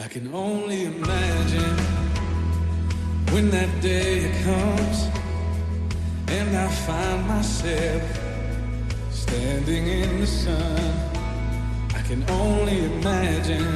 [0.00, 1.76] I can only imagine
[3.32, 5.08] when that day comes
[6.28, 8.02] and I find myself
[9.10, 10.78] standing in the sun.
[11.96, 13.66] I can only imagine.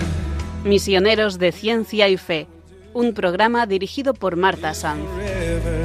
[0.65, 2.47] Misioneros de Ciencia y Fe,
[2.95, 5.05] un programa dirigido por Marta Sanz.
[5.17, 5.83] Forever,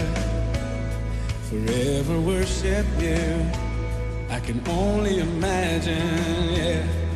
[1.50, 3.18] forever worship you.
[4.30, 7.07] I can only imagine, yeah.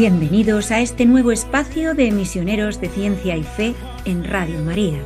[0.00, 3.74] Bienvenidos a este nuevo espacio de misioneros de ciencia y fe
[4.06, 5.04] en Radio María.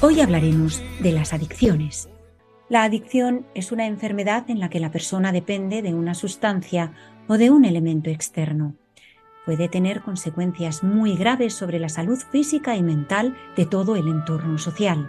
[0.00, 2.08] Hoy hablaremos de las adicciones.
[2.68, 6.94] La adicción es una enfermedad en la que la persona depende de una sustancia
[7.28, 8.74] o de un elemento externo.
[9.44, 14.58] Puede tener consecuencias muy graves sobre la salud física y mental de todo el entorno
[14.58, 15.08] social.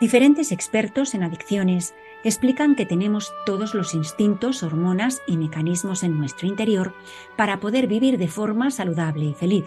[0.00, 6.46] Diferentes expertos en adicciones explican que tenemos todos los instintos, hormonas y mecanismos en nuestro
[6.46, 6.94] interior
[7.36, 9.64] para poder vivir de forma saludable y feliz.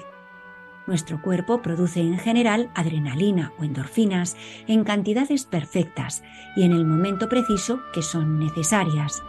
[0.88, 6.24] Nuestro cuerpo produce en general adrenalina o endorfinas en cantidades perfectas
[6.56, 9.22] y en el momento preciso que son necesarias.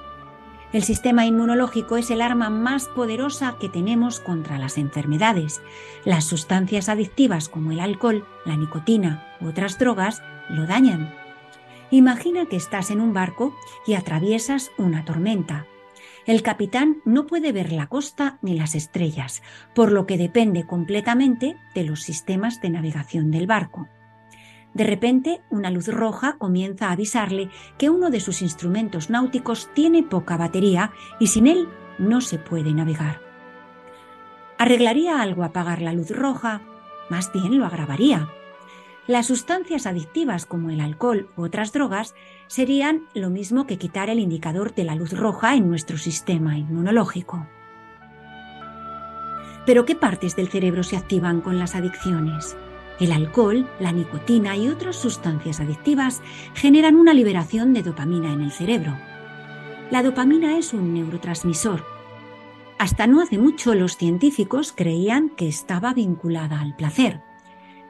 [0.72, 5.60] El sistema inmunológico es el arma más poderosa que tenemos contra las enfermedades.
[6.06, 10.22] Las sustancias adictivas como el alcohol, la nicotina u otras drogas
[10.52, 11.14] lo dañan.
[11.90, 13.54] Imagina que estás en un barco
[13.86, 15.66] y atraviesas una tormenta.
[16.24, 19.42] El capitán no puede ver la costa ni las estrellas,
[19.74, 23.88] por lo que depende completamente de los sistemas de navegación del barco.
[24.72, 30.02] De repente, una luz roja comienza a avisarle que uno de sus instrumentos náuticos tiene
[30.02, 33.20] poca batería y sin él no se puede navegar.
[34.58, 36.62] ¿Arreglaría algo apagar la luz roja?
[37.10, 38.30] Más bien lo agravaría.
[39.08, 42.14] Las sustancias adictivas como el alcohol u otras drogas
[42.46, 47.46] serían lo mismo que quitar el indicador de la luz roja en nuestro sistema inmunológico.
[49.66, 52.56] Pero ¿qué partes del cerebro se activan con las adicciones?
[53.00, 56.22] El alcohol, la nicotina y otras sustancias adictivas
[56.54, 58.96] generan una liberación de dopamina en el cerebro.
[59.90, 61.84] La dopamina es un neurotransmisor.
[62.78, 67.20] Hasta no hace mucho los científicos creían que estaba vinculada al placer.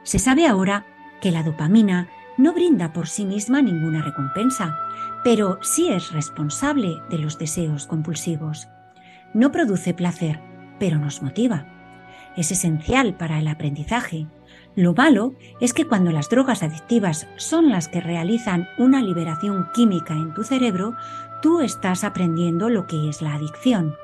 [0.03, 0.85] Se sabe ahora
[1.23, 4.77] que la dopamina no brinda por sí misma ninguna recompensa,
[5.23, 8.67] pero sí es responsable de los deseos compulsivos.
[9.33, 10.41] No produce placer,
[10.79, 11.65] pero nos motiva.
[12.35, 14.27] Es esencial para el aprendizaje.
[14.75, 20.15] Lo malo es que cuando las drogas adictivas son las que realizan una liberación química
[20.15, 20.93] en tu cerebro,
[21.41, 23.95] tú estás aprendiendo lo que es la adicción.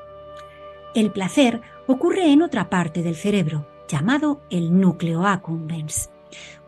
[0.94, 6.08] El placer ocurre en otra parte del cerebro, llamado el núcleo accumbens.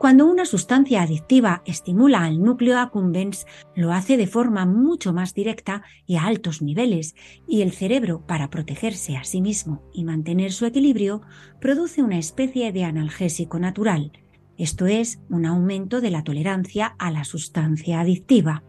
[0.03, 3.47] Cuando una sustancia adictiva estimula al núcleo accumbens,
[3.77, 7.15] lo hace de forma mucho más directa y a altos niveles,
[7.47, 11.23] y el cerebro, para protegerse a sí mismo y mantener su equilibrio,
[11.61, 14.11] produce una especie de analgésico natural,
[14.59, 18.65] esto es, un aumento de la tolerancia a la sustancia adictiva.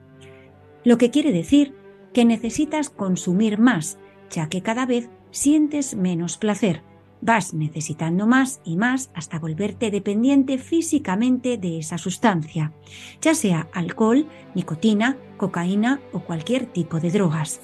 [0.84, 1.74] Lo que quiere decir
[2.14, 3.98] que necesitas consumir más,
[4.30, 6.84] ya que cada vez sientes menos placer
[7.24, 12.74] vas necesitando más y más hasta volverte dependiente físicamente de esa sustancia,
[13.22, 17.62] ya sea alcohol, nicotina, cocaína o cualquier tipo de drogas.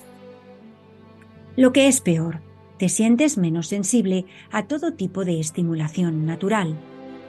[1.57, 2.39] Lo que es peor,
[2.77, 6.79] te sientes menos sensible a todo tipo de estimulación natural.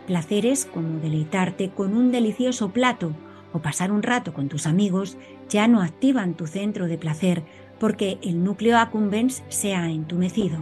[0.07, 3.13] Placeres como deleitarte con un delicioso plato
[3.53, 5.17] o pasar un rato con tus amigos
[5.49, 7.43] ya no activan tu centro de placer
[7.81, 10.59] porque el núcleo accumbens se ha entumecido.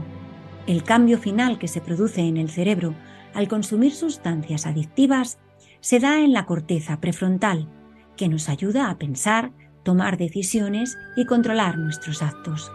[0.68, 2.94] El cambio final que se produce en el cerebro
[3.32, 5.38] al consumir sustancias adictivas
[5.80, 7.70] se da en la corteza prefrontal,
[8.18, 9.50] que nos ayuda a pensar,
[9.82, 12.70] tomar decisiones y controlar nuestros actos.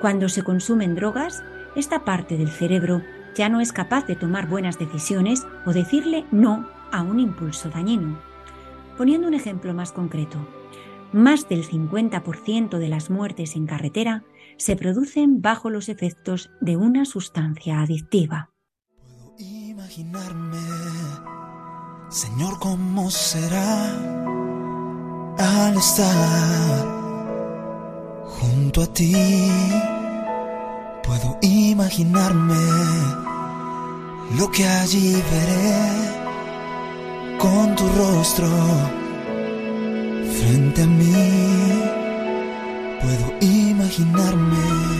[0.00, 1.42] Cuando se consumen drogas,
[1.74, 3.02] esta parte del cerebro
[3.34, 8.20] ya no es capaz de tomar buenas decisiones o decirle no a un impulso dañino.
[8.96, 10.38] Poniendo un ejemplo más concreto,
[11.12, 14.22] más del 50% de las muertes en carretera
[14.56, 18.50] se producen bajo los efectos de una sustancia adictiva.
[18.96, 20.58] Puedo imaginarme,
[22.10, 23.94] Señor, cómo será
[25.38, 26.86] al estar
[28.24, 29.14] junto a ti.
[31.02, 32.54] Puedo imaginarme
[34.38, 36.16] lo que allí veré
[37.38, 38.48] con tu rostro
[40.38, 42.05] frente a mí
[43.00, 44.96] puedo imaginarme.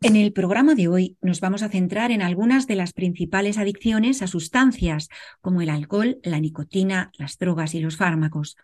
[0.00, 4.22] En el programa de hoy nos vamos a centrar en algunas de las principales adicciones
[4.22, 5.08] a sustancias,
[5.42, 8.56] como el alcohol, la nicotina, las drogas y los fármacos.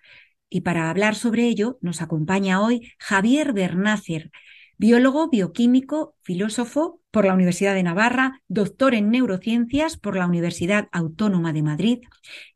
[0.49, 4.31] Y para hablar sobre ello nos acompaña hoy Javier Bernácer,
[4.79, 11.53] biólogo, bioquímico, filósofo por la Universidad de Navarra, doctor en neurociencias por la Universidad Autónoma
[11.53, 11.99] de Madrid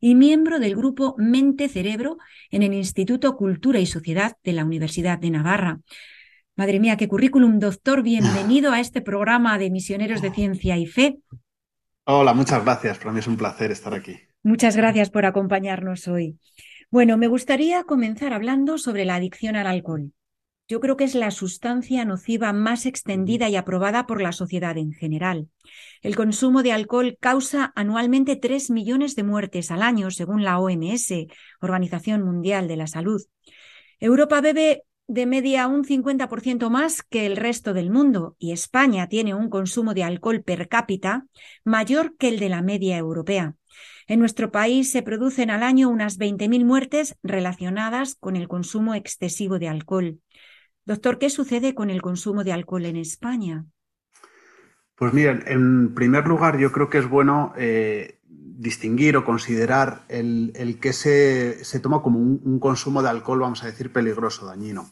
[0.01, 2.19] y miembro del grupo Mente-Cerebro
[2.51, 5.81] en el Instituto Cultura y Sociedad de la Universidad de Navarra.
[6.57, 8.03] Madre mía, qué currículum, doctor.
[8.03, 11.19] Bienvenido a este programa de Misioneros de Ciencia y Fe.
[12.05, 12.99] Hola, muchas gracias.
[12.99, 14.17] Para mí es un placer estar aquí.
[14.43, 16.39] Muchas gracias por acompañarnos hoy.
[16.91, 20.13] Bueno, me gustaría comenzar hablando sobre la adicción al alcohol.
[20.69, 24.93] Yo creo que es la sustancia nociva más extendida y aprobada por la sociedad en
[24.93, 25.49] general.
[26.03, 31.27] El consumo de alcohol causa anualmente 3 millones de muertes al año, según la OMS,
[31.63, 33.23] Organización Mundial de la Salud.
[33.99, 39.35] Europa bebe de media un 50% más que el resto del mundo y España tiene
[39.35, 41.25] un consumo de alcohol per cápita
[41.65, 43.55] mayor que el de la media europea.
[44.07, 49.59] En nuestro país se producen al año unas 20.000 muertes relacionadas con el consumo excesivo
[49.59, 50.21] de alcohol.
[50.89, 53.67] Doctor, ¿qué sucede con el consumo de alcohol en España?
[54.95, 60.79] Pues miren, en primer lugar yo creo que es bueno eh, distinguir o considerar el,
[60.81, 64.91] que se, toma como un, consumo de alcohol, vamos a decir, peligroso, dañino.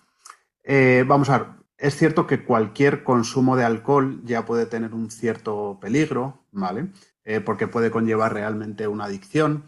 [0.65, 1.49] Eh, vamos a ver,
[1.79, 6.89] es cierto que cualquier consumo de alcohol ya puede tener un cierto peligro, ¿vale?
[7.25, 9.65] Eh, porque puede conllevar realmente una adicción.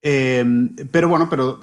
[0.00, 0.44] Eh,
[0.92, 1.60] pero bueno, pero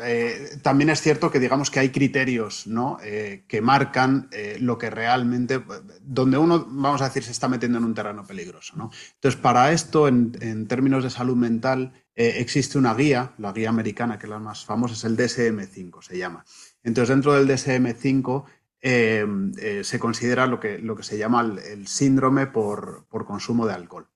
[0.62, 2.98] también es cierto que digamos que hay criterios ¿no?
[3.02, 4.30] que marcan
[4.60, 5.64] lo que realmente,
[6.02, 8.74] donde uno, vamos a decir, se está metiendo en un terreno peligroso.
[8.76, 8.92] ¿no?
[9.16, 14.26] Entonces, para esto, en, términos de salud mental, existe una guía, la guía americana, que
[14.26, 16.44] es la más famosa, es el DSM5, se llama.
[16.84, 18.46] Entonces, dentro del DSM5
[18.88, 19.26] eh,
[19.58, 24.08] eh, se considera lo que, lo que se llama el, síndrome por, consumo de alcohol.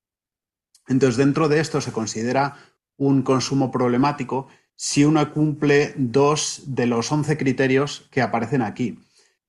[0.88, 2.56] Entonces, dentro de esto se considera
[3.00, 9.00] un consumo problemático si uno cumple dos de los once criterios que aparecen aquí.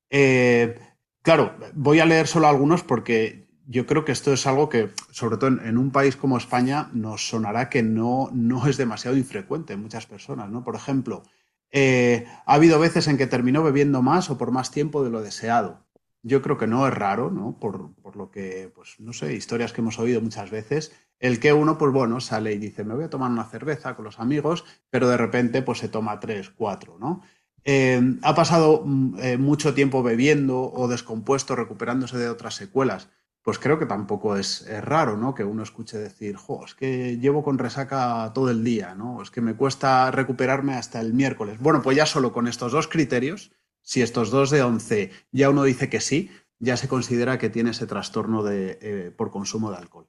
[0.09, 0.79] Eh,
[1.23, 5.37] claro, voy a leer solo algunos porque yo creo que esto es algo que, sobre
[5.37, 9.83] todo en, un país como España, nos sonará que no, no es demasiado infrecuente en
[9.83, 10.51] muchas personas.
[10.51, 10.65] ¿no?
[10.65, 11.23] Por ejemplo,
[11.71, 15.23] eh, ha habido veces en que terminó bebiendo más o por más tiempo de lo
[15.23, 15.87] deseado.
[16.23, 17.59] Yo creo que no es raro, ¿no?
[17.59, 21.79] Por, lo que, pues, no sé, historias que hemos oído muchas veces, el que uno,
[21.79, 25.09] pues bueno, sale y dice, me voy a tomar una cerveza con los amigos, pero
[25.09, 27.23] de repente, pues se toma tres, cuatro, ¿no?
[27.63, 33.09] Eh, ha pasado mm, eh, mucho tiempo bebiendo o descompuesto, recuperándose de otras secuelas
[33.43, 35.35] pues creo que tampoco es, raro, ¿no?
[35.35, 39.23] Que uno escuche decir, jo, es que llevo con resaca todo el día, ¿no?
[39.23, 41.59] Es que me cuesta recuperarme hasta el miércoles.
[41.59, 43.53] Bueno, pues ya solo con estos dos criterios,
[43.83, 47.71] si estos dos de 11 ya uno dice que sí, ya se considera que tiene
[47.71, 50.07] ese trastorno de, eh, por consumo de alcohol.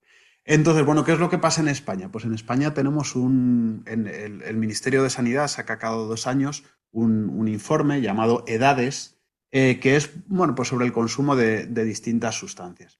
[0.53, 2.09] Entonces, bueno, ¿qué es lo que pasa en España?
[2.11, 3.83] Pues en España tenemos un.
[3.87, 9.17] En el, Ministerio de Sanidad saca cada dos años un, informe llamado Edades,
[9.51, 12.99] eh, que es, bueno, pues sobre el consumo de distintas sustancias.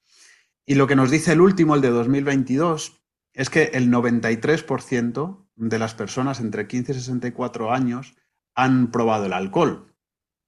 [0.66, 3.04] Y lo que nos dice el último, el de 2022,
[3.34, 8.16] es que el 93% de las personas entre 15 y 64 años
[8.56, 9.92] han probado el alcohol.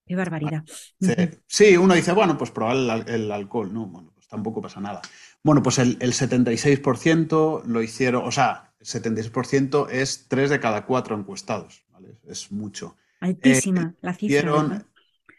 [0.05, 0.63] Qué barbaridad.
[1.47, 3.74] Sí, uno dice, bueno, pues probar el, alcohol.
[3.74, 5.01] No, bueno, pues tampoco pasa nada.
[5.43, 11.17] Bueno, pues el, 76% lo hicieron, o sea, el 76% es 3 de cada 4
[11.17, 12.17] encuestados, ¿vale?
[12.25, 12.95] Es mucho.
[13.19, 14.85] Altísima la cifra.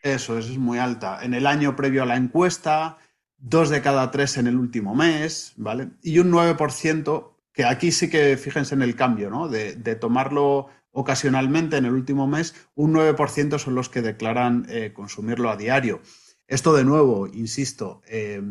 [0.02, 1.24] eso, eso es muy alta.
[1.24, 2.98] En el año previo a la encuesta,
[3.44, 5.90] dos de cada tres en el último mes, ¿vale?
[6.02, 9.48] Y un 9%, que aquí sí que fíjense en el cambio, ¿no?
[9.48, 15.50] De, tomarlo ocasionalmente en el último mes, un 9% son los que declaran eh, consumirlo
[15.50, 16.00] a diario.
[16.46, 18.42] Esto de nuevo, insisto, eh,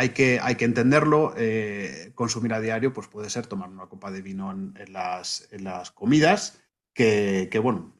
[0.00, 4.50] hay, que, entenderlo, eh, consumir a diario pues puede ser tomar una copa de vino
[4.50, 5.46] en, las,
[5.94, 6.58] comidas,
[6.94, 7.94] que, bueno,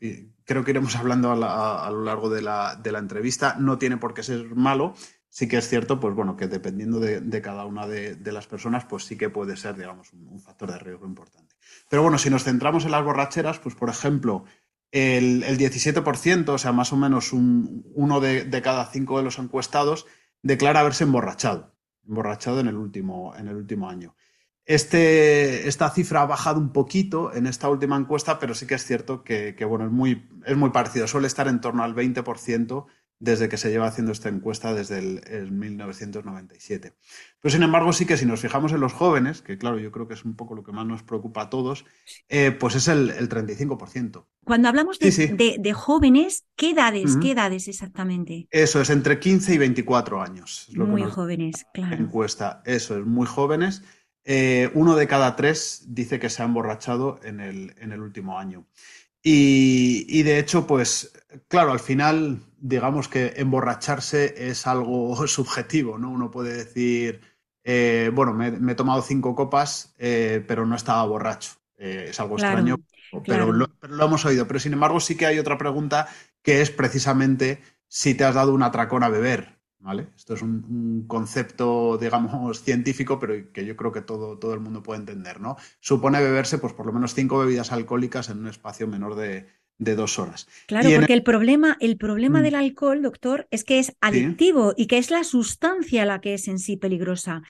[0.44, 4.54] creo que iremos hablando a, lo largo de la, entrevista, no tiene por qué ser
[4.54, 4.94] malo,
[5.28, 9.04] sí que es cierto, pues bueno, que dependiendo de, cada una de, las personas, pues
[9.04, 11.54] sí que puede ser, digamos, un, factor de riesgo importante.
[11.90, 14.44] Pero bueno, si nos centramos en las borracheras, pues por ejemplo,
[14.90, 20.06] el, 17%, o sea, más o menos uno de, cada cinco de los encuestados,
[20.42, 21.74] declara haberse emborrachado,
[22.06, 24.14] emborrachado en el último, en el último año.
[24.64, 28.84] Este, esta cifra ha bajado un poquito en esta última encuesta, pero sí que es
[28.84, 31.08] cierto que, bueno, es muy, es muy parecido.
[31.08, 32.86] Suele estar en torno al 20%
[33.20, 36.94] desde que se lleva haciendo esta encuesta desde el, 1997.
[37.40, 40.08] Pero sin embargo, sí que si nos fijamos en los jóvenes, que claro, yo creo
[40.08, 41.84] que es un poco lo que más nos preocupa a todos,
[42.28, 44.24] eh, pues es el, 35%.
[44.42, 47.16] Cuando hablamos de, jóvenes, ¿qué edades?
[47.18, 48.48] ¿Qué edades exactamente?
[48.50, 50.68] Eso es entre 15 y 24 años.
[50.74, 51.96] muy jóvenes, claro.
[51.96, 53.82] Encuesta, eso es, muy jóvenes.
[54.24, 58.38] Eh, uno de cada tres dice que se ha emborrachado en el, en el último
[58.38, 58.66] año.
[59.22, 61.12] Y, de hecho, pues
[61.48, 66.10] claro, al final, digamos que emborracharse es algo subjetivo, ¿no?
[66.10, 67.20] Uno puede decir,
[67.64, 71.52] eh, bueno, me, he tomado cinco copas, eh, pero no estaba borracho.
[71.76, 72.76] Eh, es algo extraño,
[73.24, 74.46] pero, lo, pero, lo, hemos oído.
[74.46, 76.08] Pero sin embargo, sí que hay otra pregunta
[76.42, 79.60] que es precisamente si te has dado un atracón a beber.
[80.14, 84.82] Esto es un, concepto, digamos, científico, pero que yo creo que todo, todo el mundo
[84.82, 85.56] puede entender, ¿no?
[85.80, 89.46] Supone beberse, pues, por lo menos cinco bebidas alcohólicas en un espacio menor de,
[89.80, 90.46] dos horas.
[90.66, 91.22] Claro, porque el...
[91.22, 92.42] problema, el problema mm.
[92.42, 96.48] del alcohol, doctor, es que es adictivo y que es la sustancia la que es
[96.48, 97.42] en sí peligrosa.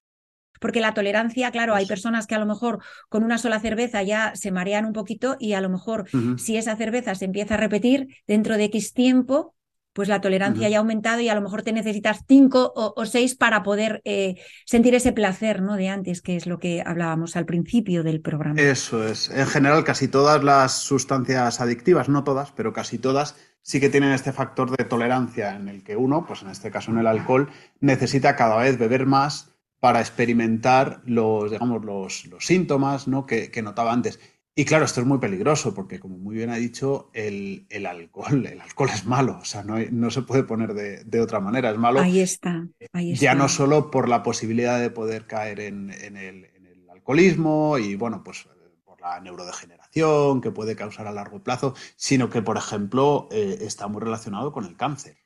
[0.60, 4.32] Porque la tolerancia, claro, hay personas que a lo mejor con una sola cerveza ya
[4.36, 6.04] se marean un poquito y a lo mejor
[6.36, 9.54] si esa cerveza se empieza a repetir dentro de X tiempo,
[9.92, 13.34] pues la tolerancia ya ha aumentado y a lo mejor te necesitas cinco o, seis
[13.34, 15.76] para poder eh, sentir ese placer ¿no?
[15.76, 18.60] de antes, que es lo que hablábamos al principio del programa.
[18.60, 19.30] Eso es.
[19.30, 24.12] En general, casi todas las sustancias adictivas, no todas, pero casi todas, sí que tienen
[24.12, 27.50] este factor de tolerancia en el que uno, pues en este caso en el alcohol,
[27.80, 33.26] necesita cada vez beber más para experimentar los, digamos, los, síntomas ¿no?
[33.26, 34.20] que, que notaba antes.
[34.60, 38.60] Y claro, esto es muy peligroso porque, como muy bien ha dicho, el, alcohol, el
[38.60, 41.98] alcohol es malo, o sea, no, no se puede poner de, otra manera, es malo.
[41.98, 43.24] Ahí está, ahí está.
[43.24, 46.46] Ya no solo por la posibilidad de poder caer en, el,
[46.90, 48.48] alcoholismo y, bueno, pues
[48.84, 53.88] por la neurodegeneración que puede causar a largo plazo, sino que, por ejemplo, eh, está
[53.88, 55.16] muy relacionado con el cáncer.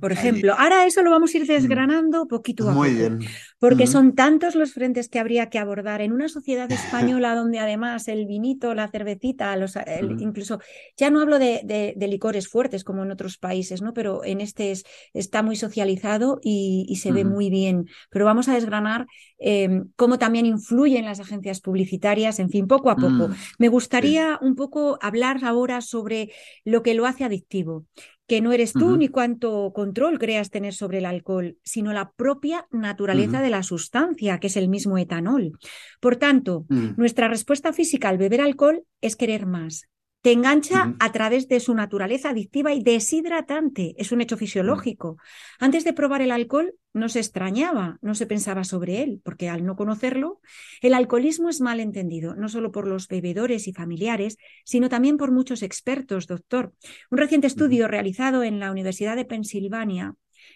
[0.00, 1.48] Por ejemplo, ahora eso lo vamos a ir mm.
[1.48, 3.20] desgranando poquito a Muy bien.
[3.58, 8.08] Porque son tantos los frentes que habría que abordar en una sociedad española donde además
[8.08, 9.74] el vinito, la cervecita, los,
[10.18, 10.60] incluso,
[10.96, 13.92] ya no hablo de, licores fuertes como en otros países, ¿no?
[13.92, 14.72] Pero en este
[15.12, 17.86] está muy socializado y, se ve muy bien.
[18.10, 19.06] Pero vamos a desgranar
[19.38, 23.28] em, cómo también influyen las agencias publicitarias, en fin, poco a poco.
[23.28, 26.32] Mm, Me gustaría un poco hablar ahora sobre
[26.64, 27.84] lo que lo hace adictivo
[28.28, 32.68] que no eres tú ni cuánto control creas tener sobre el alcohol, sino la propia
[32.70, 35.58] naturaleza de la sustancia, que es el mismo etanol.
[35.98, 36.90] Por tanto, mm.
[36.98, 39.88] nuestra respuesta física al beber alcohol es querer más,
[40.20, 43.94] te engancha a través de su naturaleza adictiva y deshidratante.
[43.98, 45.16] Es un hecho fisiológico.
[45.60, 49.64] Antes de probar el alcohol no se extrañaba, no se pensaba sobre él, porque al
[49.64, 50.40] no conocerlo,
[50.82, 55.30] el alcoholismo es mal entendido, no solo por los bebedores y familiares, sino también por
[55.30, 56.72] muchos expertos, doctor.
[57.10, 60.14] Un reciente estudio realizado en la Universidad de Pensilvania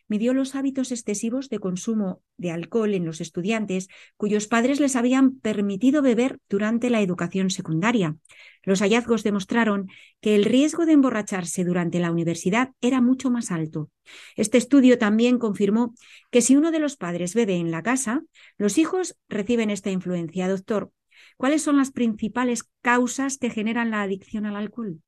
[0.09, 5.39] midió los hábitos excesivos de consumo de alcohol en los estudiantes cuyos padres les habían
[5.39, 8.17] permitido beber durante la educación secundaria.
[8.63, 9.89] Los hallazgos demostraron
[10.21, 13.91] que el riesgo de emborracharse durante la universidad era mucho más alto.
[14.37, 15.95] Este estudio también confirmó
[16.31, 18.23] que si uno de los padres bebe en la casa,
[18.59, 20.49] los hijos reciben esta influencia.
[20.49, 20.93] Doctor,
[21.37, 25.01] ¿cuáles son las principales causas que generan la adicción al alcohol?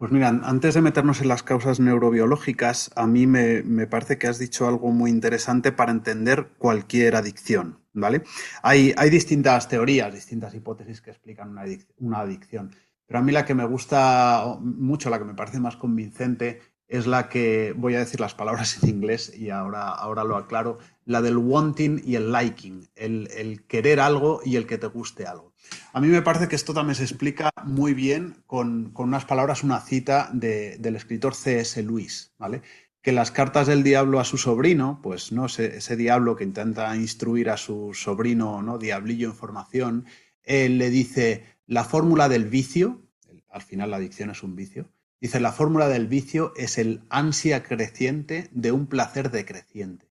[0.00, 4.38] Pues mira, antes de meternos en las causas neurobiológicas, a mí me, parece que has
[4.38, 8.22] dicho algo muy interesante para entender cualquier adicción, ¿vale?
[8.62, 11.64] Hay, hay distintas teorías, distintas hipótesis que explican una,
[11.98, 12.74] una, adicción,
[13.06, 17.06] pero a mí la que me gusta mucho, la que me parece más convincente, es
[17.06, 21.20] la que, voy a decir las palabras en inglés y ahora, ahora lo aclaro, la
[21.20, 25.49] del wanting y el liking, el, el querer algo y el que te guste algo.
[25.92, 29.80] A mí me parece que esto también se explica muy bien con, unas palabras, una
[29.80, 31.82] cita del escritor C.S.
[31.82, 32.62] Lewis, ¿vale?
[33.02, 37.50] Que las cartas del diablo a su sobrino, pues no ese, diablo que intenta instruir
[37.50, 38.78] a su sobrino, ¿no?
[38.78, 40.06] Diablillo en formación,
[40.42, 43.02] él le dice la fórmula del vicio,
[43.48, 47.62] al final la adicción es un vicio, dice la fórmula del vicio es el ansia
[47.64, 50.08] creciente de un placer decreciente.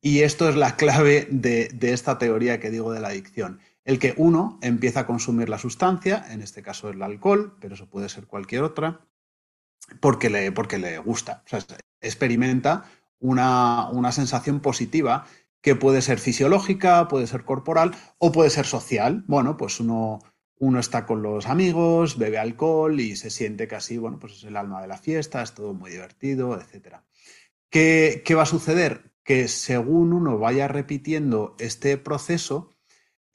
[0.00, 4.12] Y esto es la clave de esta teoría que digo de la adicción el que
[4.18, 8.26] uno empieza a consumir la sustancia, en este caso el alcohol, pero eso puede ser
[8.26, 9.00] cualquier otra,
[10.00, 11.42] porque le, porque le gusta.
[11.46, 11.64] O sea,
[11.98, 12.84] experimenta
[13.18, 15.24] una, una sensación positiva
[15.62, 19.24] que puede ser fisiológica, puede ser corporal o puede ser social.
[19.26, 20.18] Bueno, pues uno,
[20.58, 24.58] uno está con los amigos, bebe alcohol y se siente casi, bueno, pues es el
[24.58, 26.96] alma de la fiesta, es todo muy divertido, etc.
[27.70, 29.14] ¿Qué, qué va a suceder?
[29.24, 32.74] Que según uno vaya repitiendo este proceso,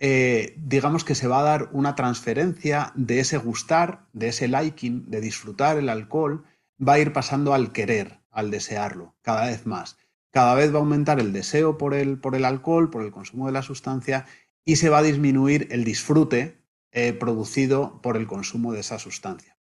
[0.06, 5.10] eh, digamos que se va a dar una transferencia de ese gustar, de ese liking,
[5.10, 6.44] de disfrutar el alcohol,
[6.86, 9.98] va a ir pasando al querer, al desearlo, cada vez más.
[10.30, 13.46] Cada vez va a aumentar el deseo por el, por el alcohol, por el consumo
[13.46, 14.26] de la sustancia
[14.66, 16.58] y se va a disminuir el disfrute
[16.92, 19.53] eh, producido por el consumo de esa sustancia.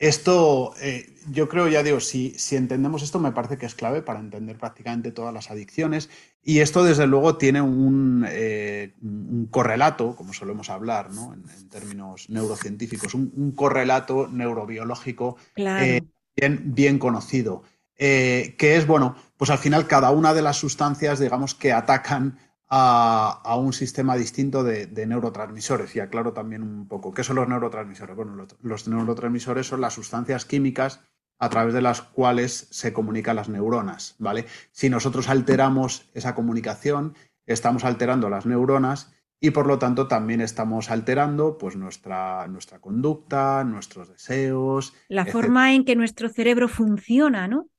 [0.00, 4.00] Esto, eh, yo creo, ya digo, si, si, entendemos esto, me parece que es clave
[4.00, 6.08] para entender prácticamente todas las adicciones.
[6.42, 11.34] Y esto, desde luego, tiene un, eh, un correlato, como solemos hablar ¿no?
[11.34, 17.62] en, términos neurocientíficos, un, correlato neurobiológico bien, bien, conocido,
[17.94, 22.38] que es, bueno, pues al final cada una de las sustancias, digamos, que atacan
[22.70, 25.94] a, un sistema distinto de, neurotransmisores.
[25.96, 28.16] Y aclaro también un poco, ¿qué son los neurotransmisores?
[28.16, 31.00] Bueno, los, neurotransmisores son las sustancias químicas
[31.38, 34.46] a través de las cuales se comunican las neuronas, ¿vale?
[34.72, 37.14] Si nosotros alteramos esa comunicación,
[37.46, 43.64] estamos alterando las neuronas y por lo tanto también estamos alterando pues nuestra, nuestra conducta,
[43.64, 44.92] nuestros deseos.
[45.08, 47.70] La forma en que nuestro cerebro funciona, ¿no?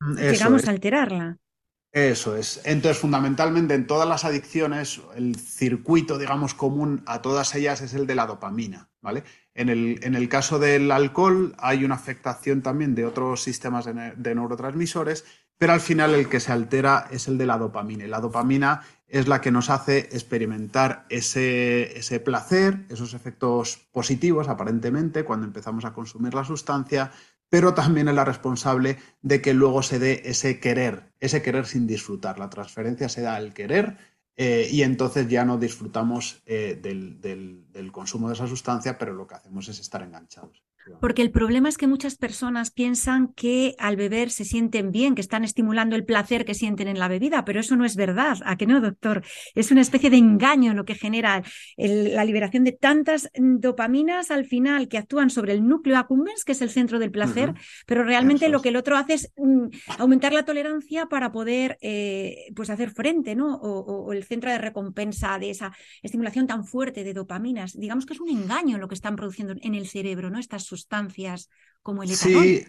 [0.00, 1.38] Mm, Llegamos a alterarla.
[1.96, 2.60] Eso es.
[2.64, 8.06] Entonces, fundamentalmente en todas las adicciones, el circuito, digamos, común a todas ellas es el
[8.06, 9.24] de la dopamina, ¿vale?
[9.54, 14.34] En el, en el caso del alcohol hay una afectación también de otros sistemas de,
[14.34, 15.24] neurotransmisores,
[15.56, 18.04] pero al final el que se altera es el de la dopamina.
[18.04, 24.48] Y la dopamina es la que nos hace experimentar ese, ese placer, esos efectos positivos,
[24.48, 27.10] aparentemente, cuando empezamos a consumir la sustancia,
[27.48, 31.86] pero también es la responsable de que luego se dé ese querer, ese querer sin
[31.86, 32.38] disfrutar.
[32.38, 33.96] La transferencia se da al querer
[34.36, 39.36] eh, y entonces ya no disfrutamos eh, del, consumo de esa sustancia, pero lo que
[39.36, 40.62] hacemos es estar enganchados.
[41.00, 45.20] Porque el problema es que muchas personas piensan que al beber se sienten bien, que
[45.20, 48.38] están estimulando el placer que sienten en la bebida, pero eso no es verdad.
[48.44, 49.22] ¿A qué no, doctor?
[49.54, 51.42] Es una especie de engaño lo que genera
[51.76, 56.62] la liberación de tantas dopaminas al final que actúan sobre el núcleo accumbens, que es
[56.62, 57.54] el centro del placer,
[57.86, 59.66] pero realmente lo que el otro hace es mm,
[59.98, 63.56] aumentar la tolerancia para poder eh, pues hacer frente, ¿no?
[63.56, 67.78] O, el centro de recompensa de esa estimulación tan fuerte de dopaminas.
[67.78, 70.38] Digamos que es un engaño lo que están produciendo en el cerebro, ¿no?
[70.38, 71.48] Estas sustancias
[71.82, 72.42] como el etanol.
[72.42, 72.64] Sí,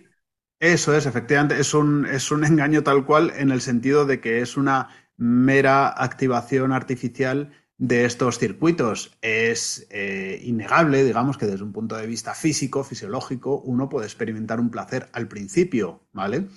[0.60, 4.42] eso es, efectivamente, es un, es un engaño tal cual en el sentido de que
[4.42, 9.18] es una mera activación artificial de estos circuitos.
[9.22, 14.60] Es eh, innegable, digamos, que desde un punto de vista físico, fisiológico, uno puede experimentar
[14.60, 16.48] un placer al principio, ¿vale?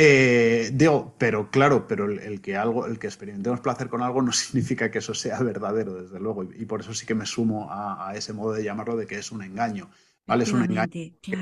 [0.00, 4.30] Eh, digo, pero claro, pero el, que algo, el que experimentemos placer con algo no
[4.32, 8.12] significa que eso sea verdadero, desde luego, y, por eso sí que me sumo a,
[8.14, 9.90] ese modo de llamarlo de que es un engaño.
[10.28, 10.44] ¿Vale?
[10.44, 10.92] Es un engaño,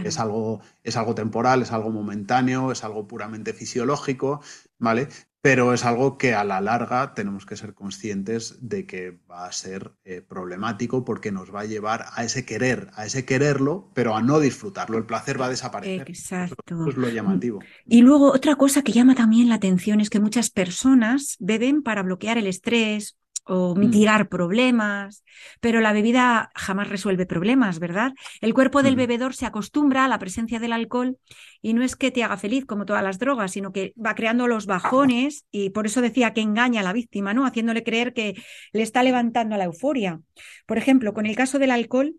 [0.05, 4.41] es, algo, es algo temporal, es algo momentáneo, es algo puramente fisiológico,
[4.79, 5.09] ¿vale?
[5.43, 9.53] Pero es algo que a la larga tenemos que ser conscientes de que va a
[9.53, 14.17] ser eh, problemático porque nos va a llevar a ese querer, a ese quererlo, pero
[14.17, 14.99] a no disfrutarlo.
[14.99, 16.09] El placer va a desaparecer.
[16.09, 16.63] Exacto.
[16.67, 17.61] Eso es lo llamativo.
[17.85, 22.03] Y luego otra cosa que llama también la atención es que muchas personas beben para
[22.03, 23.79] bloquear el estrés o mm.
[23.79, 25.25] mitigar problemas,
[25.61, 28.13] pero la bebida jamás resuelve problemas, ¿verdad?
[28.41, 31.17] El cuerpo del bebedor se acostumbra a la presencia del alcohol
[31.63, 34.47] y no es que te haga feliz como todas las drogas, sino que va creando
[34.49, 37.47] los bajones y por eso decía que engaña a la víctima, ¿no?
[37.47, 38.35] Haciéndole creer que
[38.73, 40.21] le está levantando la euforia.
[40.67, 42.17] Por ejemplo, con el caso del alcohol,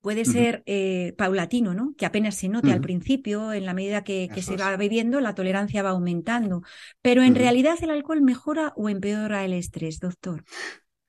[0.00, 1.94] puede ser eh, paulatino, ¿no?
[1.96, 5.82] Que apenas se note al principio, en la medida que, se va bebiendo, la tolerancia
[5.82, 6.62] va aumentando.
[7.02, 10.44] Pero en realidad el alcohol mejora o empeora el estrés, doctor.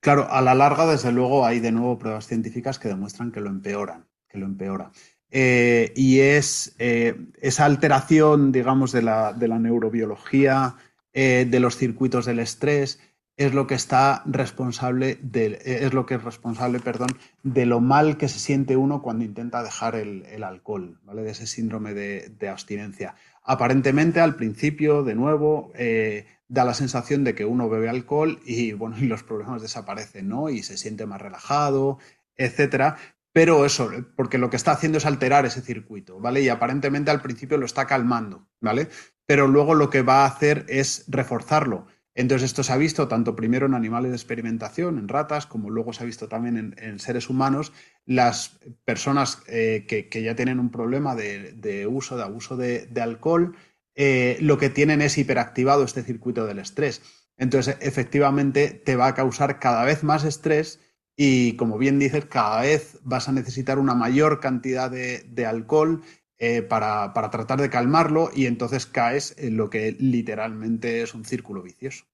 [0.01, 3.49] Claro, a la larga, desde luego, hay de nuevo pruebas científicas que demuestran que lo
[3.49, 4.91] empeoran, que lo empeora.
[5.29, 10.75] Eh, y es eh, esa alteración, digamos, de la, de la neurobiología,
[11.13, 13.01] de los circuitos del estrés,
[13.37, 17.09] es lo que está responsable de, es lo que es responsable, perdón,
[17.43, 21.23] de lo mal que se siente uno cuando intenta dejar el, alcohol, ¿vale?
[21.23, 23.15] De ese síndrome de, abstinencia.
[23.43, 28.73] Aparentemente, al principio, de nuevo, eh, da la sensación de que uno bebe alcohol y
[28.73, 30.49] bueno, y los problemas desaparecen, ¿no?
[30.49, 31.97] Y se siente más relajado,
[32.35, 32.97] etcétera.
[33.33, 36.41] Pero eso, porque lo que está haciendo es alterar ese circuito, ¿vale?
[36.41, 38.89] Y aparentemente al principio lo está calmando, ¿vale?
[39.25, 43.35] Pero luego lo que va a hacer es reforzarlo entonces, esto se ha visto tanto
[43.35, 47.29] primero en animales de experimentación, en ratas, como luego se ha visto también en, seres
[47.29, 47.71] humanos.
[48.05, 53.55] Las personas eh, que, ya tienen un problema de, uso, de abuso de, alcohol,
[53.95, 57.01] eh, lo que tienen es hiperactivado este circuito del estrés.
[57.37, 60.81] Entonces, efectivamente, te va a causar cada vez más estrés
[61.15, 66.01] y, como bien dices, cada vez vas a necesitar una mayor cantidad de, alcohol
[66.43, 71.61] eh, para, tratar de calmarlo y entonces caes en lo que literalmente es un círculo
[71.61, 72.05] vicioso.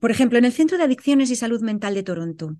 [0.00, 2.56] por ejemplo, en el Centro de Adicciones y Salud Mental de Toronto,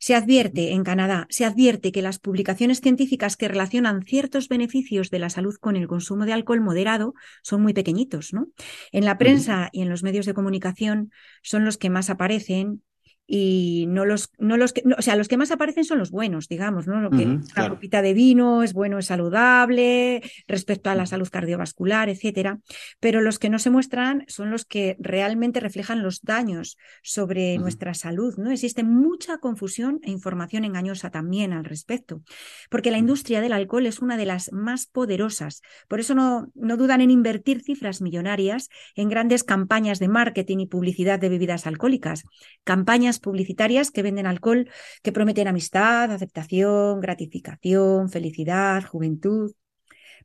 [0.00, 5.20] se advierte, en Canadá, se advierte que las publicaciones científicas que relacionan ciertos beneficios de
[5.20, 8.48] la salud con el consumo de alcohol moderado son muy pequeñitos, ¿no?
[8.90, 12.82] En la prensa y en los medios de comunicación son los que más aparecen
[13.26, 16.48] y no los, no los que, o sea, los que más aparecen son los buenos,
[16.48, 17.00] digamos, ¿no?
[17.00, 22.08] Lo que, La copita de vino es bueno, es saludable respecto a la salud cardiovascular,
[22.08, 22.60] etcétera.
[23.00, 27.94] Pero los que no se muestran son los que realmente reflejan los daños sobre nuestra
[27.94, 28.52] salud, ¿no?
[28.52, 32.22] Existe mucha confusión e información engañosa también al respecto,
[32.70, 35.62] porque la industria del alcohol es una de las más poderosas.
[35.88, 40.66] Por eso no, no dudan en invertir cifras millonarias en grandes campañas de marketing y
[40.66, 42.24] publicidad de bebidas alcohólicas,
[42.62, 44.70] campañas publicitarias que venden alcohol,
[45.02, 49.52] que prometen amistad, aceptación, gratificación, felicidad, juventud.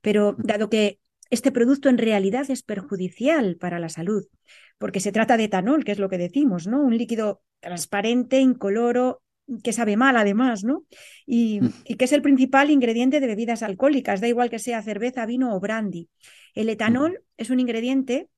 [0.02, 1.00] Pero dado que
[1.30, 4.26] este producto en realidad es perjudicial para la salud,
[4.78, 6.82] porque se trata de etanol, que es lo que decimos, ¿no?
[6.82, 9.22] Un líquido transparente, incoloro,
[9.64, 10.86] que sabe mal además, ¿no?
[11.26, 11.74] Y, mm.
[11.86, 15.56] y, que es el principal ingrediente de bebidas alcohólicas, da igual que sea cerveza, vino
[15.56, 16.10] o brandy.
[16.54, 17.24] El etanol mm.
[17.38, 18.30] es un ingrediente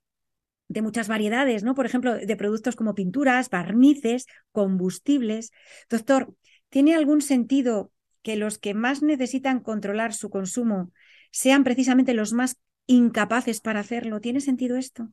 [0.68, 1.76] de muchas variedades, ¿no?
[1.76, 5.52] Por ejemplo, de productos como pinturas, barnices, combustibles.
[5.90, 6.34] Doctor,
[6.70, 10.92] ¿tiene algún sentido que los que más necesitan controlar su consumo
[11.32, 14.22] sean precisamente los más incapaces para hacerlo?
[14.22, 15.10] ¿Tiene sentido esto?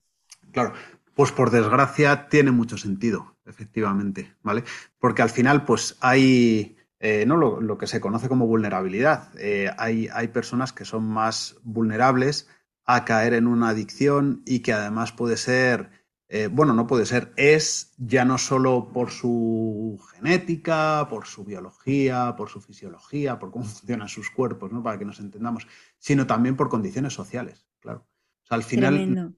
[0.53, 0.73] Claro,
[1.15, 4.65] pues por desgracia tiene mucho sentido, efectivamente, ¿vale?
[4.99, 9.31] Porque al final, pues hay eh, no lo, que se conoce como vulnerabilidad.
[9.39, 12.47] Eh, hay, hay personas que son más vulnerables
[12.85, 15.91] a caer en una adicción y que además puede ser,
[16.29, 22.35] eh, bueno, no puede ser, es ya no solo por su genética, por su biología,
[22.37, 24.83] por su fisiología, por cómo funcionan sus cuerpos, ¿no?
[24.83, 25.67] Para que nos entendamos,
[25.99, 28.07] sino también por condiciones sociales, claro.
[28.43, 29.35] O sea, al final,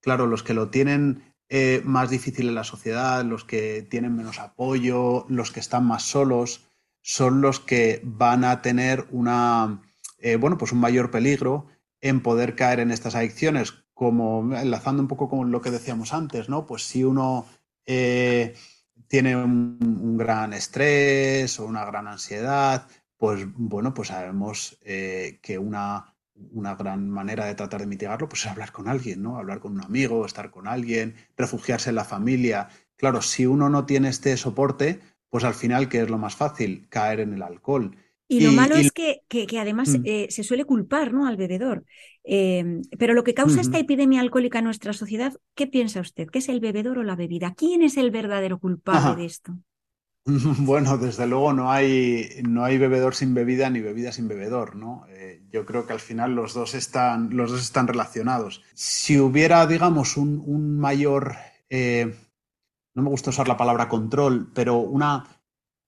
[0.00, 4.38] claro, los que lo tienen eh, más difícil en la sociedad, los que tienen menos
[4.38, 6.68] apoyo, los que están más solos,
[7.00, 9.82] son los que van a tener una,
[10.18, 11.66] eh, bueno, pues un mayor peligro
[12.04, 16.50] en poder caer en estas adicciones, como enlazando un poco con lo que decíamos antes,
[16.50, 16.66] ¿no?
[16.66, 17.46] Pues si uno
[17.86, 18.54] eh,
[19.08, 22.86] tiene un, gran estrés o una gran ansiedad,
[23.16, 26.14] pues bueno, pues sabemos eh, que una,
[26.52, 29.38] una, gran manera de tratar de mitigarlo pues es hablar con alguien, ¿no?
[29.38, 32.68] Hablar con un amigo, estar con alguien, refugiarse en la familia.
[32.96, 36.86] Claro, si uno no tiene este soporte, pues al final, ¿qué es lo más fácil?
[36.90, 37.96] Caer en el alcohol.
[38.26, 40.02] Y, lo malo es que, que, además mm.
[40.04, 41.26] eh, se suele culpar ¿no?
[41.26, 41.84] al bebedor.
[42.22, 46.28] Em, pero lo que causa esta epidemia alcohólica en nuestra sociedad, ¿qué piensa usted?
[46.28, 47.54] ¿Qué es el bebedor o la bebida?
[47.54, 49.54] ¿Quién es el verdadero culpable de esto?
[50.26, 55.04] Bueno, desde luego no hay, no hay bebedor sin bebida ni bebida sin bebedor, ¿no?
[55.10, 58.62] Eh, yo creo que al final los dos están, los dos están relacionados.
[58.72, 61.34] Si hubiera, digamos, un, un mayor,
[61.68, 62.14] eh,
[62.94, 65.33] no me gusta usar la palabra control, pero una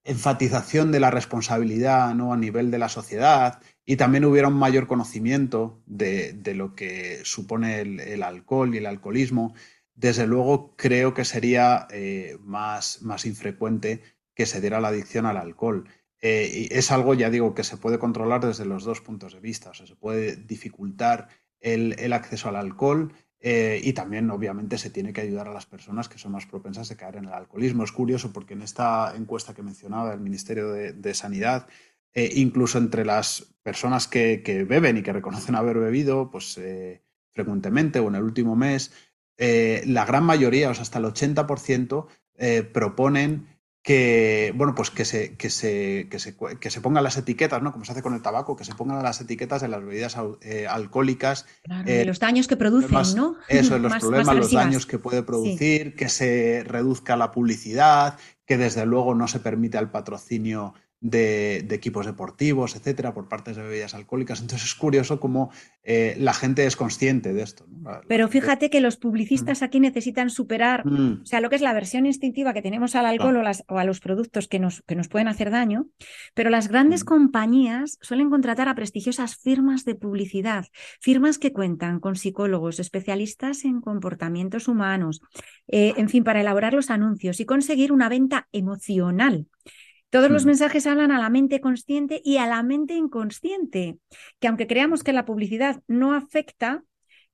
[0.07, 2.33] enfatización de la responsabilidad ¿no?
[2.33, 7.81] a nivel de la sociedad y también hubiera un mayor conocimiento de, lo que supone
[7.81, 9.53] el, alcohol y el alcoholismo,
[9.93, 14.01] desde luego creo que sería eh, más, más infrecuente
[14.33, 15.89] que se diera la adicción al alcohol.
[16.21, 19.39] Eh, y es algo, ya digo, que se puede controlar desde los dos puntos de
[19.39, 19.69] vista.
[19.69, 21.27] O sea, se puede dificultar
[21.59, 25.65] el, el acceso al alcohol eh, y también, obviamente, se tiene que ayudar a las
[25.65, 27.83] personas que son más propensas de caer en el alcoholismo.
[27.83, 31.67] Es curioso porque en esta encuesta que mencionaba el Ministerio de, Sanidad,
[32.13, 37.99] eh, incluso entre las personas que, beben y que reconocen haber bebido, pues eh, frecuentemente
[37.99, 38.91] o en el último mes,
[39.37, 42.07] la gran mayoría, o sea, hasta el 80%,
[42.73, 43.56] proponen
[43.87, 47.71] que, bueno, pues que se, que se, que se, que se pongan las etiquetas, ¿no?
[47.71, 50.67] Como se hace con el tabaco, que se pongan las etiquetas de las bebidas eh,
[50.69, 51.45] alcohólicas.
[51.63, 53.37] Claro, los daños que producen, ¿no?
[53.47, 58.85] Eso, los problemas, los daños que puede producir, que se reduzca la publicidad, que desde
[58.85, 64.41] luego no se permite al patrocinio de, equipos deportivos, etcétera, por partes de bebidas alcohólicas.
[64.41, 65.51] Entonces es curioso cómo
[65.83, 67.65] eh, la gente es consciente de esto.
[68.07, 69.63] Pero fíjate que los publicistas mm.
[69.63, 71.21] aquí necesitan superar, mm.
[71.21, 73.99] o sea, lo que es la versión instintiva que tenemos al alcohol o, a los
[73.99, 75.87] productos que nos, que nos pueden hacer daño,
[76.33, 77.07] pero las grandes mm.
[77.07, 80.65] compañías suelen contratar a prestigiosas firmas de publicidad,
[80.99, 85.21] firmas que cuentan con psicólogos, especialistas en comportamientos humanos,
[85.67, 89.47] eh, en fin, para elaborar los anuncios y conseguir una venta emocional.
[90.09, 90.47] Todos los mm.
[90.47, 93.97] mensajes hablan a la mente consciente y a la mente inconsciente,
[94.39, 96.83] que aunque creamos que la publicidad no afecta,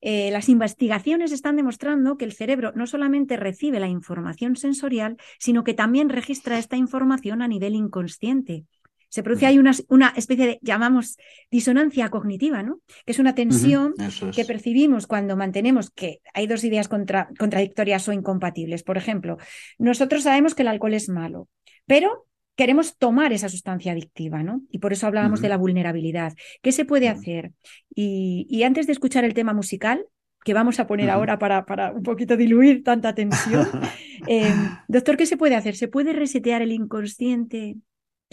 [0.05, 5.63] eh, las investigaciones están demostrando que el cerebro no solamente recibe la información sensorial, sino
[5.63, 8.65] que también registra esta información a nivel inconsciente.
[9.07, 11.17] Se produce ahí una, una, especie de, llamamos,
[11.51, 12.81] disonancia cognitiva, ¿no?
[13.05, 13.93] Que es una tensión
[14.35, 18.81] que percibimos cuando mantenemos que hay dos ideas contradictorias o incompatibles.
[18.81, 19.37] Por ejemplo,
[19.77, 21.47] nosotros sabemos que el alcohol es malo,
[21.85, 22.25] pero
[22.55, 24.61] queremos tomar esa sustancia adictiva, ¿no?
[24.69, 26.33] Y por eso hablábamos de la vulnerabilidad.
[26.61, 27.51] ¿Qué se puede hacer?
[27.93, 30.05] Y, antes de escuchar el tema musical,
[30.45, 33.67] que vamos a poner ahora para, para, un poquito diluir tanta tensión,
[34.27, 34.53] eh,
[34.87, 35.75] doctor, ¿qué se puede hacer?
[35.75, 37.77] ¿Se puede resetear el inconsciente?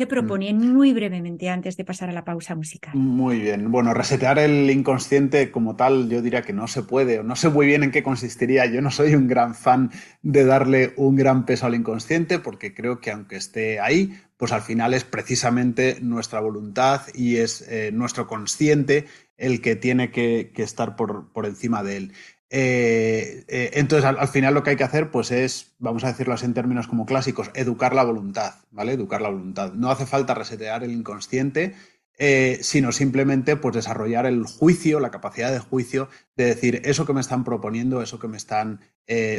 [0.01, 0.09] ¿Qué mm.
[0.09, 2.95] propone muy brevemente antes de pasar a la pausa musical?
[2.95, 3.71] Muy bien.
[3.71, 7.51] Bueno, resetear el inconsciente como tal, yo diría que no se puede, o no sé
[7.51, 8.65] muy bien en qué consistiría.
[8.65, 9.91] Yo no soy un gran fan
[10.23, 14.63] de darle un gran peso al inconsciente, porque creo que aunque esté ahí, pues al
[14.63, 19.05] final es precisamente nuestra voluntad y es eh, nuestro consciente
[19.37, 22.13] el que tiene que, estar por, por encima de él.
[22.53, 26.35] Eh, eh, entonces, al, final lo que hay que hacer, pues es, vamos a decirlo
[26.35, 28.93] así en términos como clásicos, educar la voluntad, ¿vale?
[28.93, 29.73] Educar la voluntad.
[29.73, 31.77] No hace falta resetear el inconsciente,
[32.19, 37.13] eh, sino simplemente pues desarrollar el juicio, la capacidad de juicio de decir eso que
[37.13, 38.81] me están proponiendo, eso que me están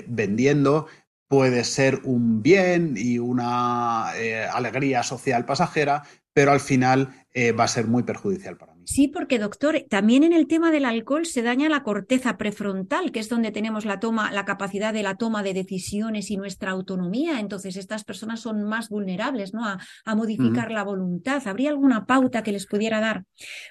[0.07, 0.87] vendiendo,
[1.29, 7.13] puede ser un bien y una alegría social pasajera, pero al final
[7.57, 8.80] va a ser muy perjudicial para mí.
[8.91, 13.21] Sí, porque doctor, también en el tema del alcohol se daña la corteza prefrontal, que
[13.21, 17.39] es donde tenemos la toma, la capacidad de la toma de decisiones y nuestra autonomía.
[17.39, 19.65] Entonces, estas personas son más vulnerables ¿no?
[19.65, 19.79] a,
[20.13, 21.41] modificar la voluntad.
[21.47, 23.23] ¿Habría alguna pauta que les pudiera dar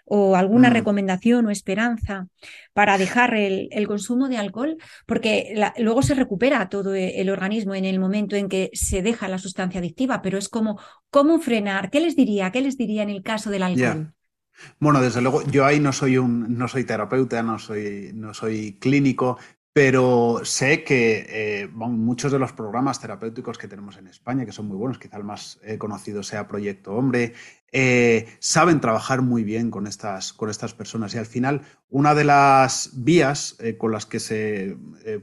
[0.06, 0.72] o alguna mm.
[0.72, 2.26] recomendación o esperanza
[2.72, 4.78] para dejar el, consumo de alcohol?
[5.04, 9.36] Porque luego se recupera todo el organismo en el momento en que se deja la
[9.36, 10.80] sustancia adictiva, pero es como,
[11.10, 11.90] ¿cómo frenar?
[11.90, 12.50] ¿Qué les diría?
[12.52, 14.14] ¿Qué les diría en el caso del alcohol?
[14.78, 18.78] Bueno, desde luego, yo ahí no soy un, no soy terapeuta, no soy, no soy
[18.80, 19.38] clínico,
[19.72, 24.66] pero sé que eh, muchos de los programas terapéuticos que tenemos en España, que son
[24.66, 27.34] muy buenos, quizá el más eh, conocido sea Proyecto Hombre,
[27.70, 31.14] eh, saben trabajar muy bien con estas, con estas personas.
[31.14, 34.76] Y al final, una de las vías con las que se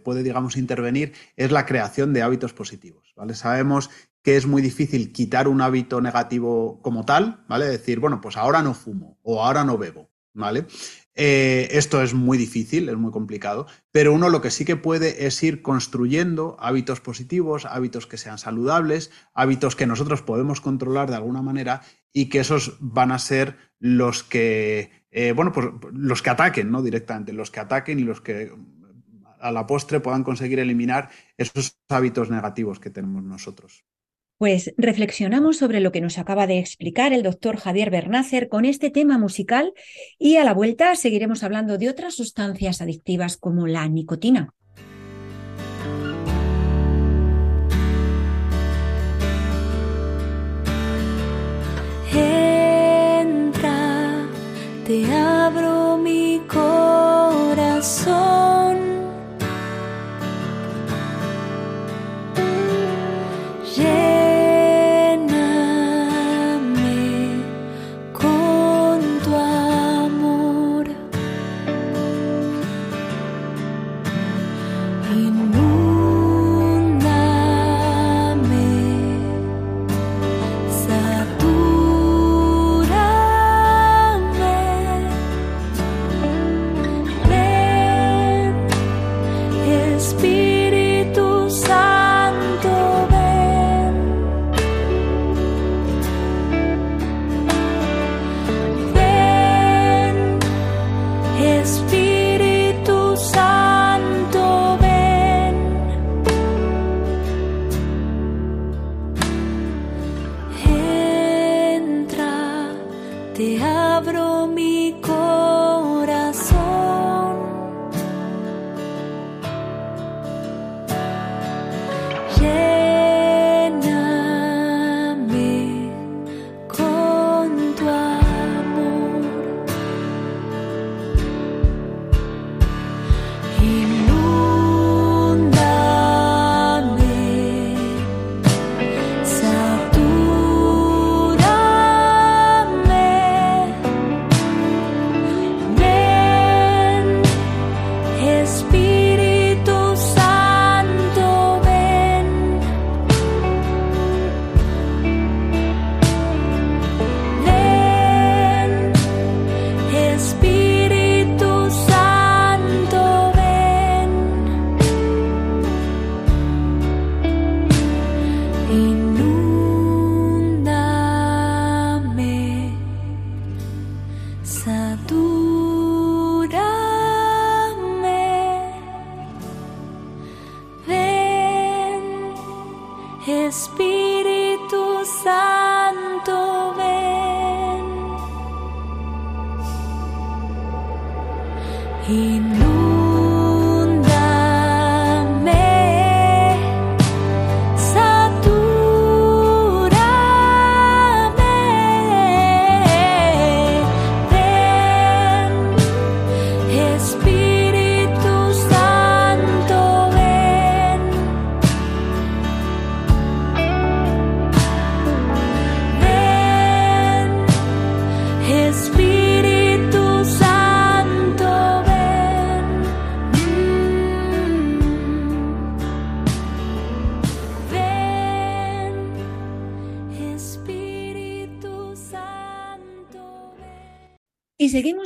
[0.04, 3.13] puede, digamos, intervenir es la creación de hábitos positivos.
[3.17, 3.36] ¿vale?
[3.36, 3.89] Sabemos
[4.27, 7.65] que es muy difícil quitar un hábito negativo como tal, ¿vale?
[7.65, 10.65] Decir, bueno, pues ahora no fumo o ahora no bebo, ¿vale?
[11.15, 15.27] Eh, esto es muy difícil, es muy complicado, pero uno lo que sí que puede
[15.27, 21.15] es ir construyendo hábitos positivos, hábitos que sean saludables, hábitos que nosotros podemos controlar de
[21.15, 26.31] alguna manera y que esos van a ser los que, eh, bueno, pues los que
[26.31, 26.83] ataquen, ¿no?
[26.83, 28.51] Directamente, los que ataquen y los que
[29.39, 33.85] a la postre puedan conseguir eliminar esos hábitos negativos que tenemos nosotros.
[34.38, 38.91] Pues reflexionamos sobre lo que nos acaba de explicar el doctor Javier Bernácer con este
[38.91, 39.73] tema musical
[40.19, 44.54] y a la vuelta seguiremos hablando de otras sustancias adictivas como la nicotina.
[53.19, 54.28] Entra,
[54.86, 57.47] te abro mi corazón.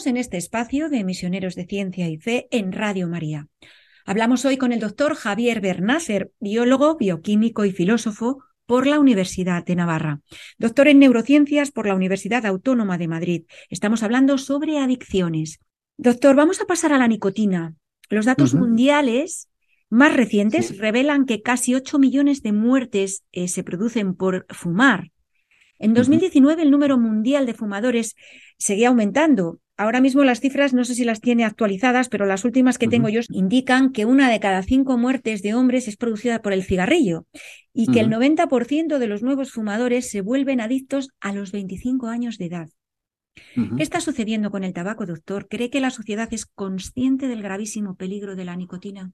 [0.06, 3.48] En este espacio de Misioneros de Ciencia y Fe en Radio María.
[4.06, 9.76] Hablamos hoy con el doctor Javier Bernácer, biólogo, bioquímico y filósofo por la Universidad de
[9.76, 10.22] Navarra.
[10.58, 13.44] Doctor en neurociencias por la Universidad Autónoma de Madrid.
[13.70, 15.60] Estamos hablando sobre adicciones.
[15.98, 17.76] Doctor, vamos a pasar a la nicotina.
[18.10, 19.50] Los datos mundiales
[19.90, 20.78] más recientes Sí.
[20.78, 25.12] revelan que casi 8 millones de muertes eh, se producen por fumar.
[25.78, 28.16] En 2019 el número mundial de fumadores
[28.58, 29.60] seguía aumentando.
[29.82, 33.10] Ahora mismo las cifras no sé si las tiene actualizadas, pero las últimas que tengo
[33.10, 37.26] yo indican que una de cada cinco muertes de hombres es producida por el cigarrillo
[37.74, 38.16] y que el Ujú.
[38.16, 42.70] 90% de los nuevos fumadores se vuelven adictos a los 25 años de edad.
[43.76, 45.50] ¿Qué está sucediendo con el tabaco, doctor?
[45.50, 49.12] ¿Cree que la sociedad es consciente del gravísimo peligro de la nicotina?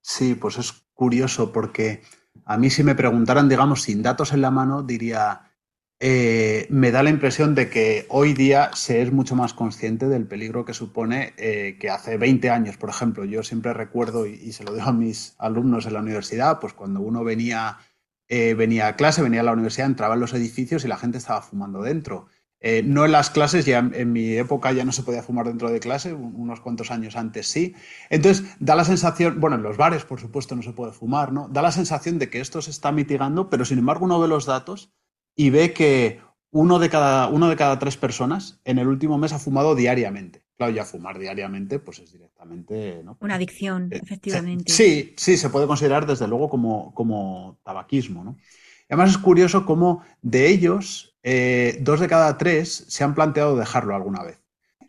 [0.00, 2.02] Sí, pues es curioso porque
[2.44, 5.50] a mí si me preguntaran, digamos, sin datos en la mano, diría,
[5.98, 10.26] eh, me da la impresión de que hoy día se es mucho más consciente del
[10.26, 13.24] peligro que supone eh, que hace 20 años, por ejemplo.
[13.24, 17.00] Yo siempre recuerdo, y, se lo digo a mis alumnos en la universidad, pues cuando
[17.00, 17.78] uno venía,
[18.28, 21.18] eh, venía a clase, venía a la universidad, entraba en los edificios y la gente
[21.18, 22.26] estaba fumando dentro.
[22.84, 25.70] No en las clases, ya en, en mi época ya no se podía fumar dentro
[25.70, 27.76] de clase, un- unos cuantos años antes sí.
[28.10, 31.48] Entonces, da la sensación, bueno, en los bares, por supuesto, no se puede fumar, ¿no?
[31.48, 34.46] Da la sensación de que esto se está mitigando, pero sin embargo uno ve los
[34.46, 34.90] datos
[35.36, 36.20] y ve que
[36.50, 40.42] uno de cada, uno de cada tres personas en el último mes ha fumado diariamente.
[40.56, 43.18] Claro, ya fumar diariamente, pues es directamente, ¿no?
[43.20, 44.72] Una adicción, Eh, efectivamente.
[44.72, 48.36] Sí, sí, se puede considerar desde luego como, como tabaquismo, ¿no?
[48.88, 53.56] Y además es curioso cómo de ellos, eh, dos de cada tres se han planteado
[53.56, 54.40] dejarlo alguna vez.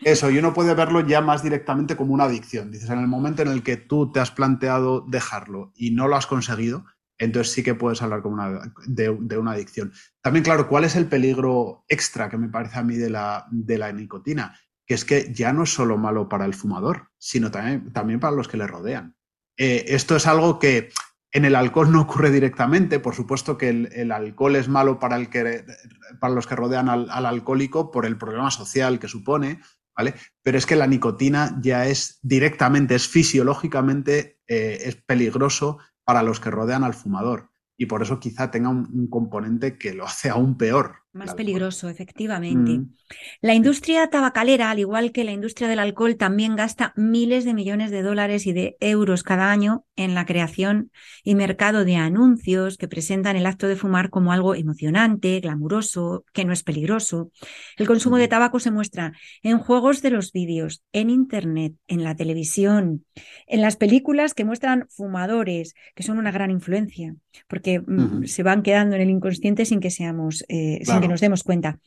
[0.03, 2.71] Eso, y uno puede verlo ya más directamente como una adicción.
[2.71, 6.15] Dices, en el momento en el que tú te has planteado dejarlo y no lo
[6.15, 6.85] has conseguido,
[7.17, 8.37] entonces sí que puedes hablar como
[8.85, 9.91] de, una adicción.
[10.21, 13.47] También, claro, ¿cuál es el peligro extra que me parece a mí de la,
[13.93, 14.57] nicotina?
[14.85, 18.47] Que es que ya no es solo malo para el fumador, sino también, para los
[18.47, 19.15] que le rodean.
[19.57, 20.89] Eh, esto es algo que
[21.31, 22.99] en el alcohol no ocurre directamente.
[22.99, 28.05] Por supuesto que el, alcohol es malo para, los que rodean al, al, alcohólico por
[28.05, 29.59] el problema social que supone,
[29.95, 30.13] ¿vale?
[30.43, 36.39] Pero es que la nicotina ya es directamente, es fisiológicamente, eh, es peligroso para los
[36.39, 37.51] que rodean al fumador.
[37.77, 41.03] Y por eso quizá tenga un, componente que lo hace aún peor.
[41.17, 42.79] Más peligroso, efectivamente.
[42.79, 42.93] Mm.
[43.41, 47.91] La industria tabacalera, al igual que la industria del alcohol, también gasta miles de millones
[47.91, 50.91] de dólares y de euros cada año en la creación
[51.23, 56.45] y mercado de anuncios que presentan el acto de fumar como algo emocionante, glamuroso, que
[56.45, 57.31] no es peligroso.
[57.77, 62.15] El consumo de tabaco se muestra en juegos de los vídeos, en Internet, en la
[62.15, 63.05] televisión,
[63.47, 67.15] en las películas que muestran fumadores, que son una gran influencia,
[67.47, 68.25] porque -huh.
[68.27, 71.01] se van quedando en el inconsciente sin que seamos, eh, claro.
[71.01, 71.79] sin que nos demos cuenta.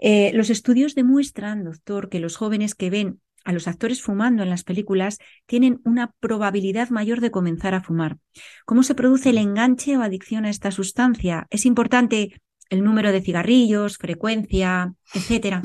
[0.00, 4.50] Eh, los estudios demuestran, doctor, que los jóvenes que ven a los actores fumando en
[4.50, 8.16] las películas tienen una probabilidad mayor de comenzar a fumar.
[8.64, 11.46] ¿Cómo se produce el enganche o adicción a esta sustancia?
[11.50, 15.62] ¿Es importante el número de cigarrillos, frecuencia, etcétera?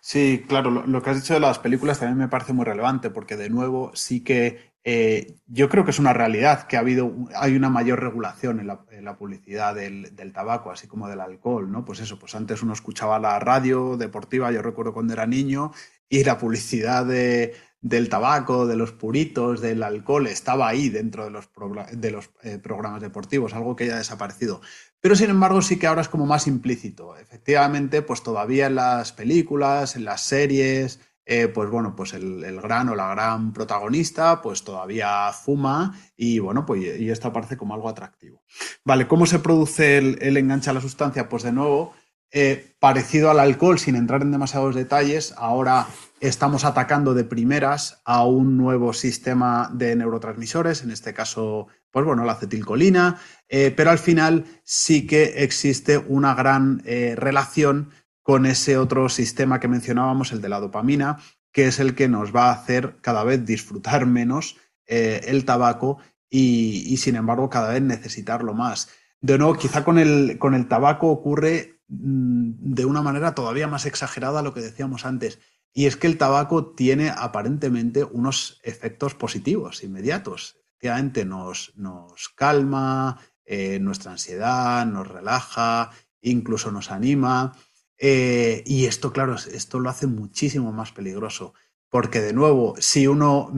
[0.00, 3.10] Sí, claro, lo, lo, que has dicho de las películas también me parece muy relevante
[3.10, 7.12] porque de nuevo sí que eh, yo creo que es una realidad que ha habido,
[7.34, 11.20] hay una mayor regulación en la, en la publicidad del, del, tabaco, así como del
[11.20, 11.84] alcohol, ¿no?
[11.84, 15.72] Pues eso, pues antes uno escuchaba la radio deportiva, yo recuerdo cuando era niño,
[16.08, 21.32] y la publicidad de, del tabaco, de los puritos, del alcohol, estaba ahí dentro de
[21.32, 21.50] los,
[21.90, 24.60] de los eh, programas deportivos, algo que ya ha desaparecido.
[25.00, 27.16] Pero sin embargo sí que ahora es como más implícito.
[27.16, 32.60] Efectivamente, pues todavía en las películas, en las series, eh, pues bueno, pues el, el,
[32.60, 37.74] gran o la gran protagonista pues todavía fuma y bueno, pues y esto aparece como
[37.74, 38.44] algo atractivo.
[38.84, 41.28] Vale, ¿cómo se produce el, enganche a la sustancia?
[41.28, 41.94] Pues de nuevo,
[42.30, 45.88] eh, parecido al alcohol, sin entrar en demasiados detalles, ahora
[46.20, 52.24] estamos atacando de primeras a un nuevo sistema de neurotransmisores, en este caso, pues bueno,
[52.24, 57.90] la acetilcolina, eh, pero al final sí que existe una gran relación
[58.26, 61.18] con ese otro sistema que mencionábamos, el de la dopamina,
[61.52, 64.56] que es el que nos va a hacer cada vez disfrutar menos
[64.88, 65.98] eh, el tabaco
[66.28, 68.88] y, sin embargo, cada vez necesitarlo más.
[69.20, 73.86] De nuevo, quizá con el, con el tabaco ocurre mm, de una manera todavía más
[73.86, 75.38] exagerada lo que decíamos antes
[75.72, 80.56] y es que el tabaco tiene aparentemente unos efectos positivos, inmediatos.
[80.72, 87.56] Efectivamente, nos, nos calma, eh, nuestra ansiedad, nos relaja, incluso nos anima.
[87.98, 91.54] Eh, y esto, claro, esto lo hace muchísimo más peligroso.
[91.88, 93.52] Porque, de nuevo, si uno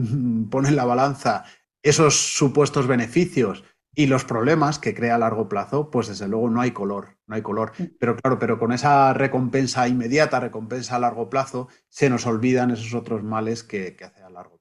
[0.49, 1.45] pone en la balanza
[1.81, 3.63] esos supuestos beneficios
[3.95, 7.35] y los problemas que crea a largo plazo, pues desde luego no hay color, no
[7.35, 7.73] hay color.
[7.77, 7.83] Mm.
[7.99, 12.93] Pero claro, pero con esa recompensa inmediata, recompensa a largo plazo, se nos olvidan esos
[12.93, 14.58] otros males que, que hace a largo plazo.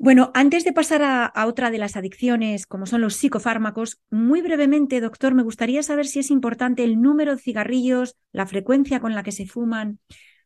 [0.00, 4.40] Bueno, antes de pasar a, a, otra de las adicciones, como son los psicofármacos, muy
[4.42, 9.14] brevemente, doctor, me gustaría saber si es importante el número de cigarrillos, la frecuencia con
[9.16, 9.98] la que se fuman,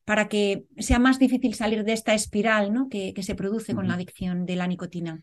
[0.05, 2.88] para que sea más difícil salir de esta espiral ¿no?
[2.88, 5.22] que, que se produce con la adicción de la nicotina.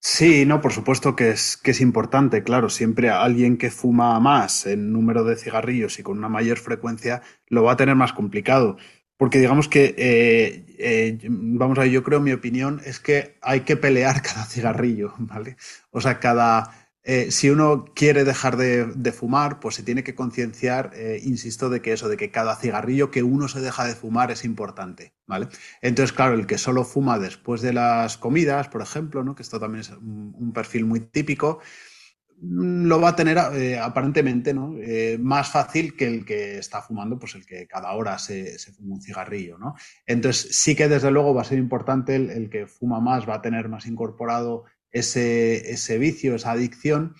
[0.00, 4.64] Sí, no, por supuesto que es, que es importante, claro, siempre alguien que fuma más
[4.66, 8.76] en número de cigarrillos y con una mayor frecuencia lo va a tener más complicado.
[9.16, 13.60] Porque digamos que, eh, eh, vamos a ver, yo creo, mi opinión es que hay
[13.60, 15.56] que pelear cada cigarrillo, ¿vale?
[15.90, 20.92] O sea, cada, eh, si uno quiere dejar de, fumar, pues se tiene que concienciar,
[21.22, 24.44] insisto, de que eso, de que cada cigarrillo que uno se deja de fumar es
[24.44, 25.48] importante, ¿vale?
[25.80, 29.34] Entonces, claro, el que solo fuma después de las comidas, por ejemplo, ¿no?
[29.34, 31.60] Que esto también es un, perfil muy típico,
[32.42, 34.76] lo va a tener eh, aparentemente ¿no?
[34.78, 38.72] Eh, más fácil que el que está fumando, pues el que cada hora se, se,
[38.72, 39.58] fuma un cigarrillo.
[39.58, 39.74] ¿no?
[40.06, 43.36] Entonces sí que desde luego va a ser importante el, el que fuma más, va
[43.36, 47.14] a tener más incorporado ese, ese vicio, esa adicción.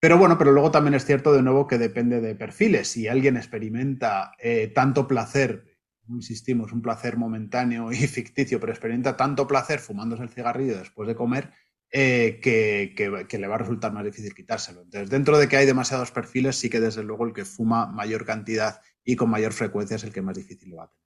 [0.00, 2.88] Pero bueno, pero luego también es cierto de nuevo que depende de perfiles.
[2.88, 5.64] Si alguien experimenta eh, tanto placer,
[6.08, 11.14] insistimos, un placer momentáneo y ficticio, pero experimenta tanto placer fumándose el cigarrillo después de
[11.14, 11.52] comer,
[11.92, 14.82] eh, que, que, que, le va a resultar más difícil quitárselo.
[14.82, 18.24] Entonces, dentro de que hay demasiados perfiles, sí que desde luego el que fuma mayor
[18.24, 21.02] cantidad y con mayor frecuencia es el que más difícil lo va a tener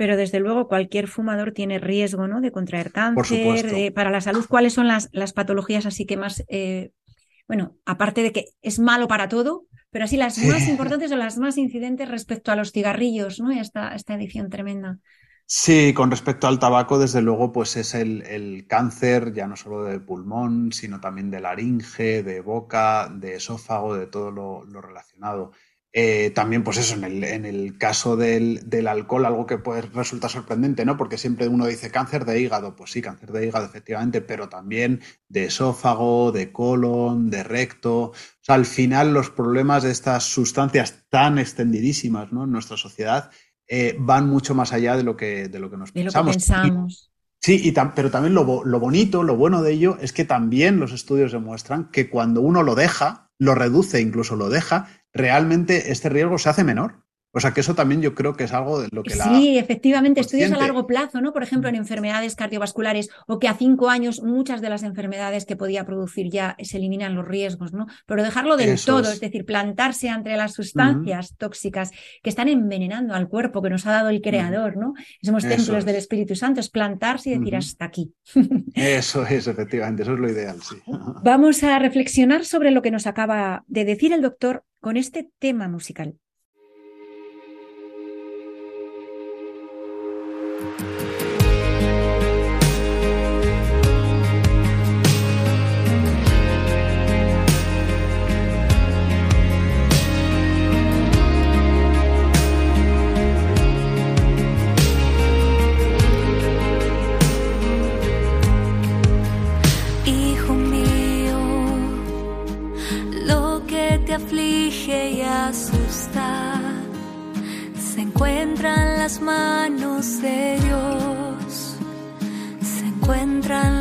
[0.00, 2.40] pero desde luego cualquier fumador tiene riesgo ¿no?
[2.40, 3.70] de contraer cáncer.
[3.70, 6.92] De, para la salud, ¿cuáles son las, las patologías así que más, eh,
[7.46, 11.36] bueno, aparte de que es malo para todo, pero así las más importantes o las
[11.36, 13.50] más incidentes respecto a los cigarrillos, ¿no?
[13.50, 15.00] Esta, esta edición tremenda.
[15.52, 19.82] Sí, con respecto al tabaco, desde luego, pues es el, el, cáncer ya no solo
[19.82, 25.50] de pulmón, sino también de laringe, de boca, de esófago, de todo lo, relacionado.
[25.92, 29.82] Eh, también, pues eso, en el, en el caso del, del, alcohol, algo que puede
[29.82, 30.96] resultar sorprendente, ¿no?
[30.96, 35.00] Porque siempre uno dice cáncer de hígado, pues sí, cáncer de hígado, efectivamente, pero también
[35.28, 38.02] de esófago, de colon, de recto.
[38.02, 42.44] O sea, al final los problemas de estas sustancias tan extendidísimas, ¿no?
[42.44, 43.32] En nuestra sociedad
[43.72, 46.26] eh, van mucho más allá de lo que, de lo que nos de pensamos.
[46.26, 47.12] Lo que pensamos.
[47.40, 50.24] Y, sí, y tam, pero también lo, lo bonito, lo bueno de ello es que
[50.24, 55.92] también los estudios demuestran que cuando uno lo deja, lo reduce, incluso lo deja, realmente
[55.92, 57.04] este riesgo se hace menor.
[57.32, 59.24] O sea que eso también yo creo que es algo de lo que sí, la.
[59.24, 61.32] Sí, efectivamente, estudios a largo plazo, ¿no?
[61.32, 65.54] Por ejemplo, en enfermedades cardiovasculares, o que a cinco años muchas de las enfermedades que
[65.56, 67.86] podía producir ya se eliminan los riesgos, ¿no?
[68.06, 69.14] Pero dejarlo del eso todo, es.
[69.14, 69.20] es.
[69.20, 71.38] decir, plantarse entre las sustancias uh -huh.
[71.38, 71.90] tóxicas
[72.22, 74.94] que están envenenando al cuerpo que nos ha dado el creador, ¿no?
[75.22, 75.84] Somos eso templos es.
[75.84, 77.58] del Espíritu Santo, es plantarse y decir uh -huh.
[77.58, 78.12] hasta aquí.
[78.74, 80.76] Eso es, efectivamente, eso es lo ideal, sí.
[81.22, 85.68] Vamos a reflexionar sobre lo que nos acaba de decir el doctor con este tema
[85.68, 86.14] musical.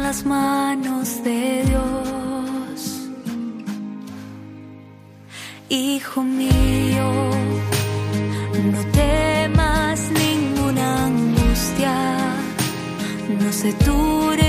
[0.09, 2.79] Las manos de Dios.
[5.69, 7.09] Hijo mío,
[8.71, 11.95] no temas ninguna angustia,
[13.39, 14.48] no se turbe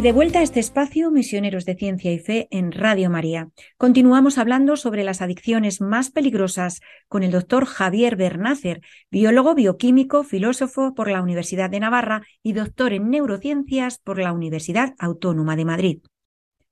[0.00, 3.50] Y de vuelta a este espacio, Misioneros de Ciencia y Fe en Radio María.
[3.76, 8.80] Continuamos hablando sobre las adicciones más peligrosas con el doctor Javier Bernácer,
[9.10, 14.94] biólogo bioquímico, filósofo por la Universidad de Navarra y doctor en neurociencias por la Universidad
[14.98, 15.98] Autónoma de Madrid.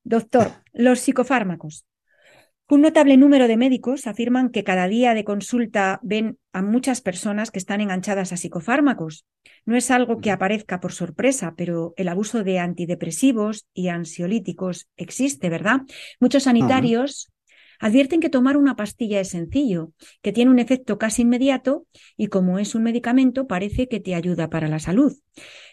[0.05, 1.85] Doctor, los psicofármacos.
[2.70, 7.50] Un notable número de médicos afirman que cada día de consulta ven a muchas personas
[7.50, 9.24] que están enganchadas a psicofármacos.
[9.64, 15.48] No es algo que aparezca por sorpresa, pero el abuso de antidepresivos y ansiolíticos existe,
[15.48, 15.80] ¿verdad?
[16.20, 17.32] Muchos sanitarios
[17.79, 22.59] Advierten que tomar una pastilla es sencillo, que tiene un efecto casi inmediato y como
[22.59, 25.16] es un medicamento parece que te ayuda para la salud.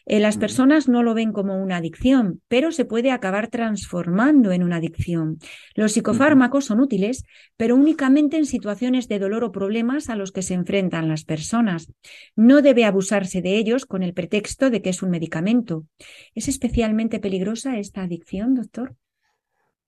[0.06, 4.62] Eh, las personas no lo ven como una adicción, pero se puede acabar transformando en
[4.62, 5.40] una adicción.
[5.74, 7.24] Los psicofármacos son útiles,
[7.58, 11.92] pero únicamente en situaciones de dolor o problemas a los que se enfrentan las personas.
[12.36, 15.86] No debe abusarse de ellos con el pretexto de que es un medicamento.
[16.36, 18.96] ¿Es especialmente peligrosa esta adicción, doctor?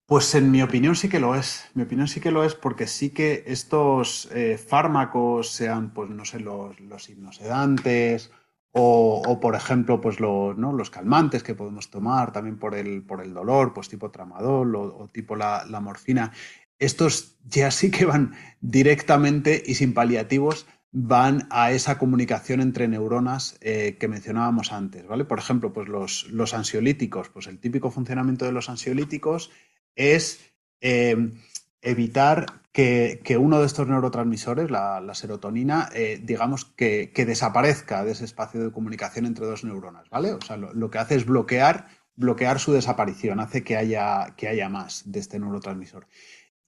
[0.07, 1.69] Pues en mi opinión sí que lo es.
[1.73, 6.23] Mi opinión sí que lo es porque sí que estos eh, fármacos, sean, pues no
[6.23, 8.31] sé, los, los hipnosedantes
[8.71, 10.71] o, por ejemplo, pues los, ¿no?
[10.71, 15.09] los calmantes que podemos tomar también por el, por el dolor, pues tipo tramadol o,
[15.11, 16.31] tipo la, morfina,
[16.79, 23.57] estos ya sí que van directamente y sin paliativos van a esa comunicación entre neuronas
[23.61, 25.25] eh, que mencionábamos antes, ¿vale?
[25.25, 29.51] Por ejemplo, pues los, los ansiolíticos, pues el típico funcionamiento de los ansiolíticos
[29.97, 30.39] es
[30.79, 31.33] eh,
[31.81, 38.63] evitar que, uno de estos neurotransmisores, la, serotonina, eh, digamos que, desaparezca de ese espacio
[38.63, 40.33] de comunicación entre dos neuronas, ¿vale?
[40.33, 44.69] O sea, lo, que hace es bloquear, bloquear su desaparición, hace que haya, que haya
[44.69, 46.07] más de este neurotransmisor.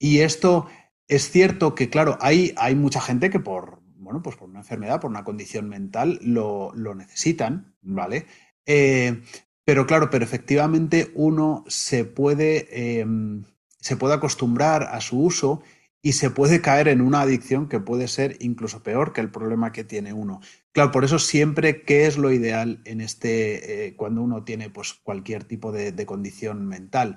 [0.00, 0.66] Y esto
[1.06, 5.00] es cierto que, claro, hay, hay mucha gente que por, bueno, pues por una enfermedad,
[5.00, 8.26] por una condición mental, lo, necesitan, ¿vale?
[8.66, 9.22] Eh,
[9.64, 13.44] pero claro, pero efectivamente uno se puede, em,
[13.80, 15.62] se puede acostumbrar a su uso
[16.02, 19.72] y se puede caer en una adicción que puede ser incluso peor que el problema
[19.72, 20.40] que tiene uno.
[20.72, 24.94] Claro, por eso siempre, ¿qué es lo ideal en este, eh, cuando uno tiene pues,
[24.94, 27.16] cualquier tipo de condición mental?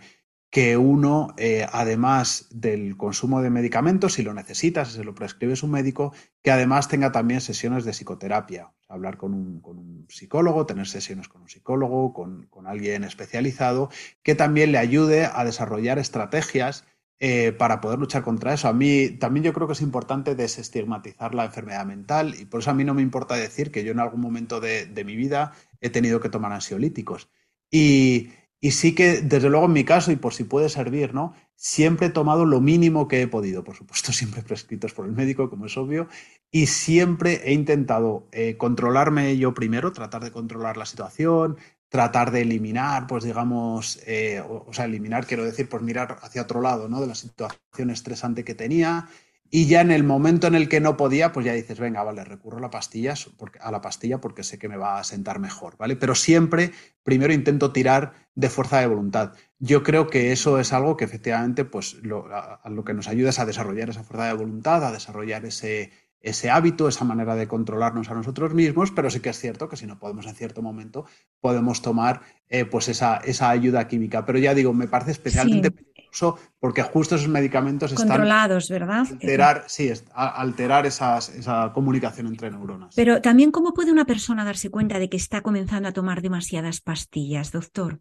[0.53, 5.55] Que uno, eh, además del consumo de medicamentos, si lo necesita, si se lo prescribe
[5.55, 11.27] su médico, que además tenga también sesiones de psicoterapia, hablar con un, psicólogo, tener sesiones
[11.27, 13.89] con un psicólogo, con, alguien especializado,
[14.21, 16.85] que también le ayude a desarrollar estrategias
[17.19, 18.67] eh, para poder luchar contra eso.
[18.67, 22.69] A mí también yo creo que es importante desestigmatizar la enfermedad mental y por eso
[22.69, 25.53] a mí no me importa decir que yo en algún momento de, de mi vida
[25.81, 27.27] he tenido que tomar ansiolíticos.
[27.71, 28.29] Y,
[28.63, 31.33] y sí que, desde luego, en mi caso, y por si puede servir, ¿no?
[31.53, 35.49] Siempre he tomado lo mínimo que he podido, por supuesto, siempre prescritos por el médico,
[35.49, 36.07] como es obvio,
[36.49, 41.57] y siempre he intentado eh, controlarme yo primero, tratar de controlar la situación,
[41.89, 46.61] tratar de eliminar, pues digamos, eh, o, sea, eliminar, quiero decir, pues mirar hacia otro
[46.61, 47.01] lado, ¿no?
[47.01, 49.09] De la situación estresante que tenía,
[49.55, 52.23] y ya en el momento en el que no podía, pues ya dices, venga, vale,
[52.23, 53.13] recurro a la pastilla,
[53.59, 55.95] a la pastilla porque sé que me va a sentar mejor, ¿vale?
[55.95, 56.71] Pero siempre,
[57.03, 59.33] primero intento tirar de fuerza de voluntad.
[59.59, 62.27] Yo creo que eso es algo que efectivamente, pues lo,
[62.65, 66.49] lo que nos ayuda es a desarrollar esa fuerza de voluntad, a desarrollar ese, ese
[66.49, 69.85] hábito, esa manera de controlarnos a nosotros mismos, pero sí que es cierto que si
[69.85, 71.05] no podemos en cierto momento,
[71.39, 74.25] podemos tomar eh, pues esa, esa, ayuda química.
[74.25, 75.69] Pero ya digo, me parece especialmente
[76.59, 79.07] porque justo esos medicamentos están controlados, ¿verdad?
[79.09, 82.93] Alterar, sí, alterar esa comunicación entre neuronas.
[82.95, 86.81] Pero también, ¿cómo puede una persona darse cuenta de que está comenzando a tomar demasiadas
[86.81, 87.99] pastillas, doctor?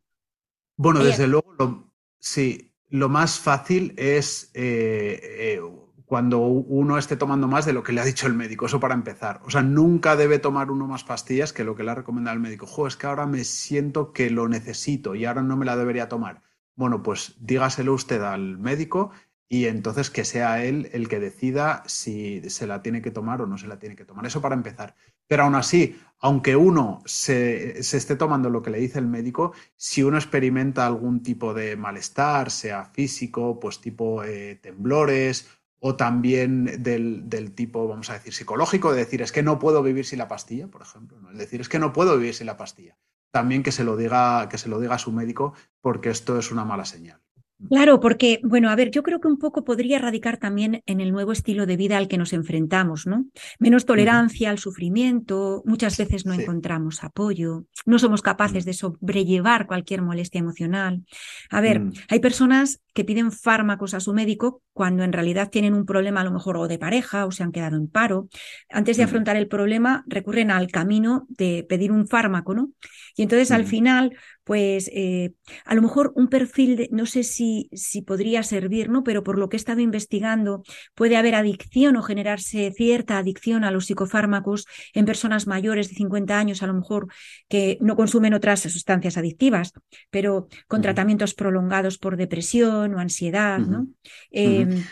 [0.76, 5.60] Bueno, desde luego, lo, sí, lo más fácil es eh, eh,
[6.04, 8.94] cuando uno esté tomando más de lo que le ha dicho el médico, eso para
[8.94, 9.40] empezar.
[9.44, 12.42] O sea, nunca debe tomar uno más pastillas que lo que le ha recomendado el
[12.42, 12.66] médico.
[12.66, 16.08] Jo, es que ahora me siento que lo necesito y ahora no me la debería
[16.08, 16.42] tomar
[16.74, 19.12] bueno, pues dígaselo usted al médico
[19.52, 23.46] y entonces que sea él el que decida si se la tiene que tomar o
[23.46, 24.24] no se la tiene que tomar.
[24.24, 24.94] Eso para empezar.
[25.26, 30.02] Pero aún así, aunque uno se, esté tomando lo que le dice el médico, si
[30.02, 35.46] uno experimenta algún tipo de malestar, sea físico, pues tipo eh, temblores
[35.80, 39.82] o también del, del, tipo, vamos a decir, psicológico, de decir, es que no puedo
[39.82, 41.20] vivir sin la pastilla, por ejemplo.
[41.20, 41.30] ¿no?
[41.30, 42.96] Es decir, es que no puedo vivir sin la pastilla
[43.32, 46.52] también que se lo diga, que se lo diga a su médico, porque esto es
[46.52, 47.21] una mala señal.
[47.68, 51.12] Claro, porque, bueno, a ver, yo creo que un poco podría radicar también en el
[51.12, 53.26] nuevo estilo de vida al que nos enfrentamos, ¿no?
[53.58, 60.02] Menos tolerancia al sufrimiento, muchas veces no encontramos apoyo, no somos capaces de sobrellevar cualquier
[60.02, 61.04] molestia emocional.
[61.50, 61.92] A ver, mm.
[62.08, 66.24] hay personas que piden fármacos a su médico cuando en realidad tienen un problema a
[66.24, 68.28] lo mejor o de pareja o se han quedado en paro.
[68.70, 72.70] Antes de afrontar el problema recurren al camino de pedir un fármaco, ¿no?
[73.16, 75.34] Y entonces al final, pues eh,
[75.64, 79.04] a lo mejor un perfil, de, no sé si, si podría servir, ¿no?
[79.04, 80.62] Pero por lo que he estado investigando,
[80.94, 86.38] puede haber adicción o generarse cierta adicción a los psicofármacos en personas mayores de 50
[86.38, 87.08] años, a lo mejor
[87.48, 89.72] que no consumen otras sustancias adictivas,
[90.10, 93.86] pero con tratamientos prolongados por depresión o ansiedad, ¿no?
[94.30, 94.84] Em,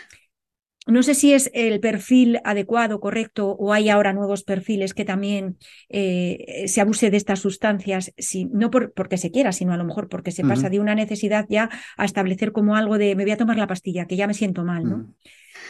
[0.87, 5.57] no sé si es el perfil adecuado, correcto, o hay ahora nuevos perfiles que también
[5.89, 9.85] eh, se abuse de estas sustancias, si, no por, porque se quiera, sino a lo
[9.85, 13.31] mejor porque se pasa de una necesidad ya a establecer como algo de me voy
[13.31, 15.05] a tomar la pastilla, que ya me siento mal, ¿no?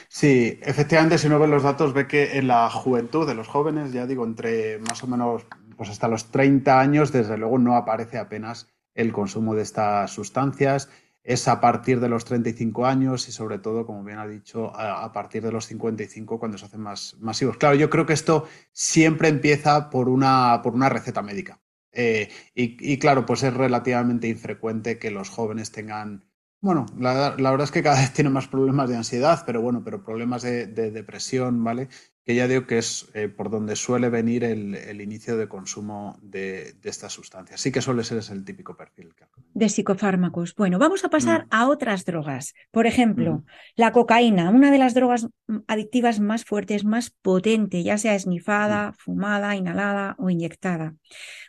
[0.07, 3.91] Sí, efectivamente, si uno ve los datos, ve que en la juventud de los jóvenes,
[3.91, 5.45] ya digo, entre más o menos
[5.75, 10.89] pues hasta los 30 años, desde luego no aparece apenas el consumo de estas sustancias
[11.23, 15.11] es a partir de los 35 años y sobre todo, como bien ha dicho, a,
[15.11, 17.57] partir de los 55 cuando se hacen más masivos.
[17.57, 21.61] Claro, yo creo que esto siempre empieza por una, por una receta médica.
[21.91, 26.25] Eh, y, claro, pues es relativamente infrecuente que los jóvenes tengan,
[26.61, 30.03] bueno, la, verdad es que cada vez tienen más problemas de ansiedad, pero bueno, pero
[30.03, 31.89] problemas de, de depresión, ¿vale?
[32.25, 36.75] que ya digo que es eh, por donde suele venir el, inicio de consumo de,
[36.83, 37.59] estas sustancias.
[37.59, 39.15] Sí que suele ser ese el típico perfil.
[39.61, 40.55] De psicofármacos.
[40.55, 41.47] Bueno, vamos a pasar mm.
[41.51, 42.55] a otras drogas.
[42.71, 43.45] Por ejemplo,
[43.75, 45.27] la cocaína, una de las drogas
[45.67, 48.93] adictivas más fuertes, más potente, ya sea esnifada, mm.
[48.97, 50.95] fumada, inhalada o inyectada.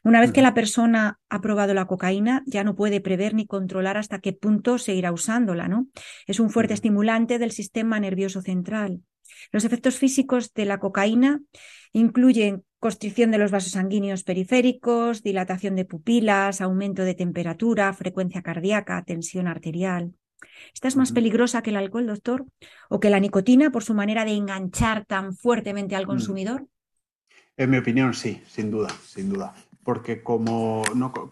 [0.05, 3.97] Una vez que la persona ha probado la cocaína, ya no puede prever ni controlar
[3.97, 5.87] hasta qué punto seguirá usándola, ¿no?
[6.27, 9.01] Es un fuerte estimulante del sistema nervioso central.
[9.53, 11.41] Los efectos físicos de la cocaína
[11.95, 19.05] incluyen constricción de los vasos sanguíneos periféricos, dilatación de pupilas, aumento de temperatura, frecuencia cardíaca,
[19.05, 20.15] tensión arterial.
[20.75, 22.45] ¿Esta es más peligrosa que el alcohol, doctor?
[22.89, 26.09] ¿O que la nicotina por su manera de enganchar tan fuertemente al mm.
[26.09, 26.67] consumidor?
[27.57, 29.55] En mi opinión, sí, sin duda, sin duda
[29.85, 30.83] porque como,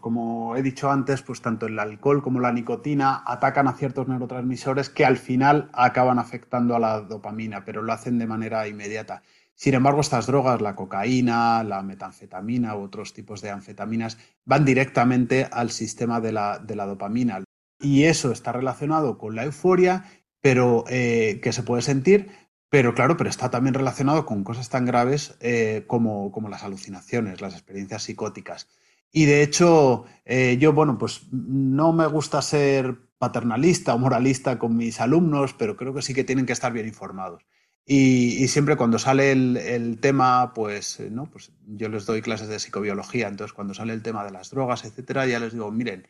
[0.00, 4.90] como he dicho antes, pues tanto el alcohol como la nicotina atacan a ciertos neurotransmisores
[4.90, 9.22] que al final acaban afectando a la dopamina, pero lo hacen de manera inmediata.
[9.60, 15.46] Sin embargo, estas drogas, la cocaína, la metanfetamina u otros tipos de anfetaminas, van directamente
[15.52, 17.44] al sistema de la, dopamina.
[17.78, 20.06] Y eso está relacionado con la euforia,
[20.40, 22.30] pero eh, que se puede sentir,
[22.70, 27.52] pero claro, pero está también relacionado con cosas tan graves eh, como, las alucinaciones, las
[27.52, 28.66] experiencias psicóticas.
[29.12, 34.74] Y de hecho, eh, yo, bueno, pues no me gusta ser paternalista o moralista con
[34.74, 37.44] mis alumnos, pero creo que sí que tienen que estar bien informados.
[37.86, 41.26] Y, siempre cuando sale el, tema, pues, eh, ¿no?
[41.26, 44.84] pues yo les doy clases de psicobiología, entonces cuando sale el tema de las drogas,
[44.84, 46.06] etcétera, ya les digo, miren,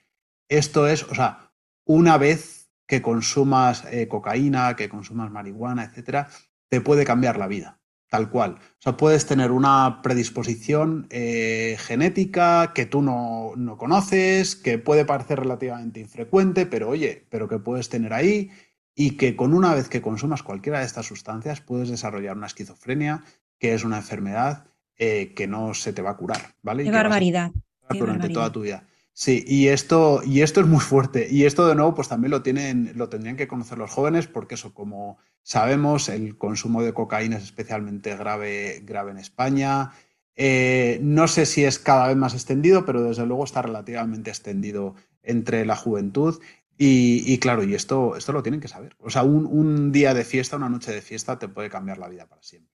[0.49, 1.53] esto es, o sea,
[1.87, 6.29] una vez que consumas cocaína, que consumas marihuana, etcétera,
[6.71, 8.53] te puede cambiar la vida, tal cual.
[8.53, 15.41] O sea, puedes tener una predisposición eh, genética que tú no, conoces, que puede parecer
[15.41, 18.51] relativamente infrecuente, pero oye, pero que puedes tener ahí
[18.95, 23.23] y que con una vez que consumas cualquiera de estas sustancias puedes desarrollar una esquizofrenia,
[23.59, 24.67] que es una enfermedad
[24.97, 26.85] eh, que no se te va a curar, ¿vale?
[26.85, 27.53] Qué barbaridad.
[27.89, 28.85] Durante toda tu vida.
[29.13, 31.29] Sí, y esto, y esto es muy fuerte.
[31.31, 34.55] Y esto de nuevo, pues también lo tienen, lo tendrían que conocer los jóvenes, porque
[34.55, 39.93] eso, como sabemos, el consumo de cocaína es especialmente grave, grave en España.
[40.37, 44.95] Eh, no sé si es cada vez más extendido, pero desde luego está relativamente extendido
[45.23, 46.41] entre la juventud.
[46.83, 48.97] Y, claro, y esto, esto lo tienen que saber.
[49.01, 52.27] O sea, un, día de fiesta, una noche de fiesta te puede cambiar la vida
[52.27, 52.75] para siempre.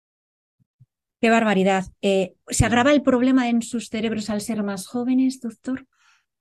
[1.20, 1.88] Qué barbaridad.
[2.04, 5.88] Eh, ¿Se agrava el problema en sus cerebros al ser más jóvenes, doctor?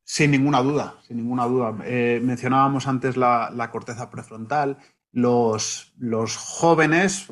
[0.05, 1.75] Sin ninguna duda, sin ninguna duda.
[1.85, 4.77] Eh, mencionábamos antes la, corteza prefrontal.
[5.11, 7.29] Los, los, jóvenes,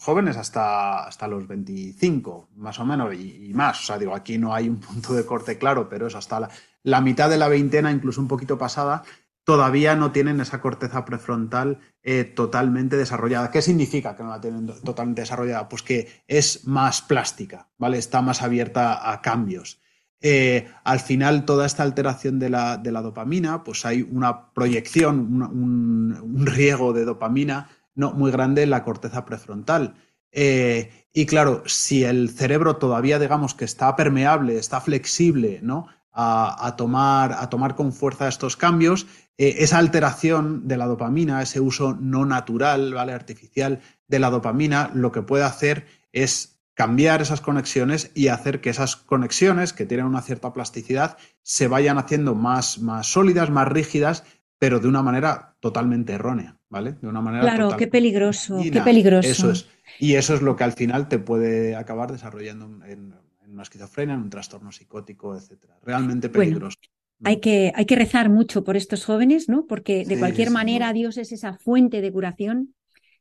[0.00, 3.84] jóvenes hasta, hasta los 25, más o menos, y, más.
[3.84, 6.48] O sea, digo, aquí no hay un punto de corte claro, pero es hasta
[6.82, 9.04] la, mitad de la veintena, incluso un poquito pasada,
[9.46, 13.52] todavía no tienen esa corteza prefrontal eh, totalmente desarrollada.
[13.52, 15.68] ¿Qué significa que no la tienen totalmente desarrollada?
[15.68, 17.96] Pues que es más plástica, ¿vale?
[17.96, 19.80] Está más abierta a cambios.
[20.20, 26.92] Eh, al final toda esta alteración de la, dopamina, pues hay una proyección, un, riego
[26.92, 29.94] de dopamina no, muy grande en la corteza prefrontal.
[30.32, 35.86] Eh, y claro, si el cerebro todavía, digamos, que está permeable, está flexible, ¿no?
[36.18, 39.06] A, tomar, a tomar con fuerza estos cambios,
[39.38, 43.12] eh, esa alteración de la dopamina, ese uso no natural, ¿vale?
[43.12, 48.70] Artificial de la dopamina, lo que puede hacer es cambiar esas conexiones y hacer que
[48.70, 54.24] esas conexiones, que tienen una cierta plasticidad, se vayan haciendo más, más sólidas, más rígidas,
[54.58, 56.92] pero de una manera totalmente errónea, ¿vale?
[56.92, 59.28] De una manera Claro, qué peligroso, qué peligroso.
[59.28, 59.68] Eso es.
[59.98, 63.14] Y eso es lo que al final te puede acabar desarrollando en,
[63.48, 65.78] una esquizofrenia, en un trastorno psicótico, etcétera.
[65.82, 66.78] Realmente peligroso.
[67.24, 69.66] Hay que, hay que rezar mucho por estos jóvenes, ¿no?
[69.66, 72.74] Porque de cualquier manera Dios es esa fuente de curación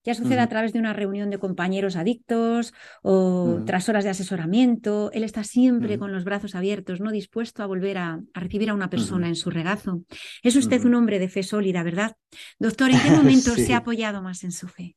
[0.06, 5.10] ya sucede a través de una reunión de compañeros adictos o tras horas de asesoramiento.
[5.14, 8.92] Él está siempre con los brazos abiertos, no dispuesto a volver a, recibir a una
[8.92, 10.04] persona en su regazo.
[10.44, 12.16] Es usted un hombre de fe sólida, ¿verdad?
[12.60, 14.96] Doctor, ¿en qué momento se ha apoyado más en su fe?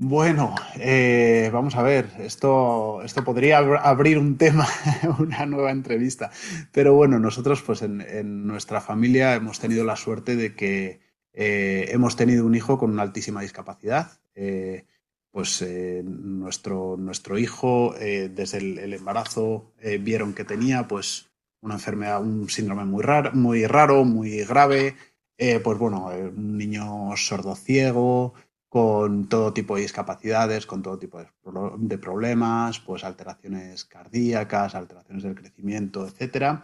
[0.00, 4.64] Bueno, eh, vamos a ver, esto, esto podría abrir un tema,
[5.18, 6.30] una nueva entrevista,
[6.70, 11.00] pero bueno, nosotros pues en nuestra familia hemos tenido la suerte de que
[11.32, 14.20] eh, hemos tenido un hijo con una altísima discapacidad.
[14.36, 14.84] Eh,
[15.32, 15.64] pues
[16.04, 21.28] nuestro, nuestro hijo, desde el, embarazo, vieron que tenía pues
[21.60, 24.96] una enfermedad, un síndrome muy raro, muy, raro, muy grave.
[25.36, 28.34] pues bueno, un niño sordo-ciego,
[28.68, 35.34] con todo tipo de discapacidades, con todo tipo de, problemas, pues alteraciones cardíacas, alteraciones del
[35.34, 36.60] crecimiento, etc.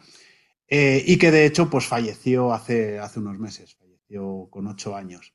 [0.69, 3.79] y que de hecho pues falleció hace, hace unos meses
[4.51, 5.33] con ocho años.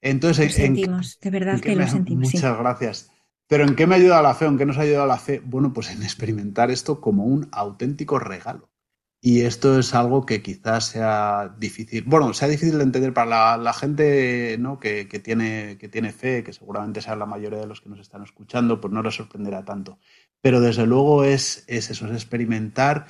[0.00, 2.32] Entonces, lo sentimos, de verdad que lo sentimos.
[2.32, 3.10] Muchas gracias.
[3.46, 4.44] Pero ¿en qué me ha ayudado la fe?
[4.44, 5.40] ¿En qué nos ha ayudado la fe?
[5.44, 8.70] Bueno, pues en experimentar esto como un auténtico regalo.
[9.20, 13.72] Y esto es algo que quizás sea difícil, bueno, sea difícil de entender para la,
[13.72, 14.78] gente ¿no?
[14.78, 18.22] que, tiene, que tiene fe, que seguramente sea la mayoría de los que nos están
[18.22, 19.98] escuchando, pues no les sorprenderá tanto.
[20.40, 23.06] Pero desde luego es, es eso, es experimentar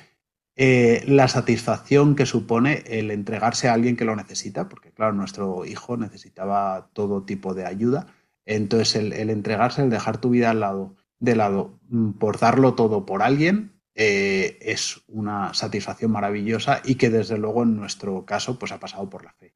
[0.61, 5.63] eh, la satisfacción que supone el entregarse a alguien que lo necesita, porque claro, nuestro
[5.63, 8.07] hijo necesitaba todo tipo de ayuda.
[8.45, 13.05] Entonces, el, entregarse, el dejar tu vida al lado, de lado, mm, por darlo todo
[13.05, 18.71] por alguien, eh, es una satisfacción maravillosa y que desde luego en nuestro caso pues
[18.71, 19.53] ha pasado por la fe.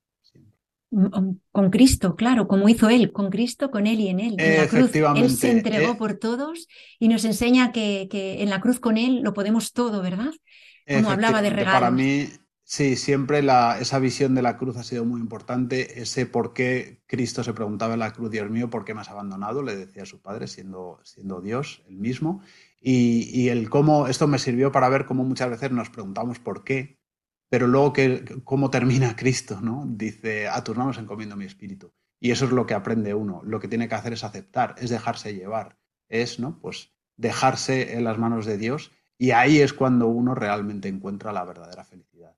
[0.92, 4.36] Mm, mm, con Cristo, claro, como hizo Él, con Cristo, con Él y en Él.
[4.38, 6.68] En la cruz, Él se entregó eh, por todos
[7.00, 10.34] y nos enseña que, que, en la cruz con Él lo podemos todo, ¿verdad?
[10.86, 11.80] Como hablaba de regalos.
[11.80, 12.28] Para mí,
[12.66, 16.02] sí, siempre la, esa visión de la cruz ha sido muy importante.
[16.02, 19.10] Ese por qué Cristo se preguntaba en la cruz, Dios mío, ¿por qué me has
[19.10, 19.64] abandonado?
[19.64, 22.42] Le decía a su padre, siendo, siendo Dios el mismo.
[22.86, 27.00] Y, el cómo, esto me sirvió para ver cómo muchas veces nos preguntamos por qué,
[27.50, 29.86] pero luego que, cómo termina Cristo, ¿no?
[29.88, 31.94] Dice, a tus manos encomiendo mi espíritu.
[32.20, 33.42] Y eso es lo que aprende uno.
[33.46, 35.78] Lo que tiene que hacer es aceptar, es dejarse llevar,
[36.10, 36.60] es, ¿no?
[36.60, 41.46] Pues dejarse en las manos de Dios y ahí es cuando uno realmente encuentra la
[41.46, 42.36] verdadera felicidad.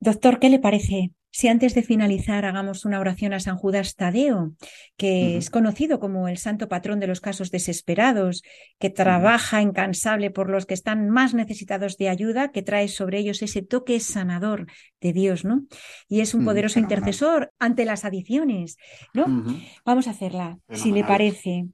[0.00, 4.54] Doctor, ¿qué le parece si antes de finalizar hagamos una oración a San Judas Tadeo,
[4.96, 8.42] que es conocido como el santo patrón de los casos desesperados,
[8.80, 13.40] que trabaja incansable por los que están más necesitados de ayuda, que trae sobre ellos
[13.40, 14.66] ese toque sanador
[15.00, 15.64] de Dios, ¿no?
[16.08, 18.76] Y es un poderoso intercesor ante las adicciones,
[19.14, 19.44] ¿no?
[19.84, 21.68] Vamos a hacerla, si le parece.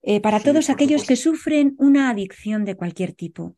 [0.00, 3.54] Eh, para todos aquellos que sufren una adicción de cualquier tipo.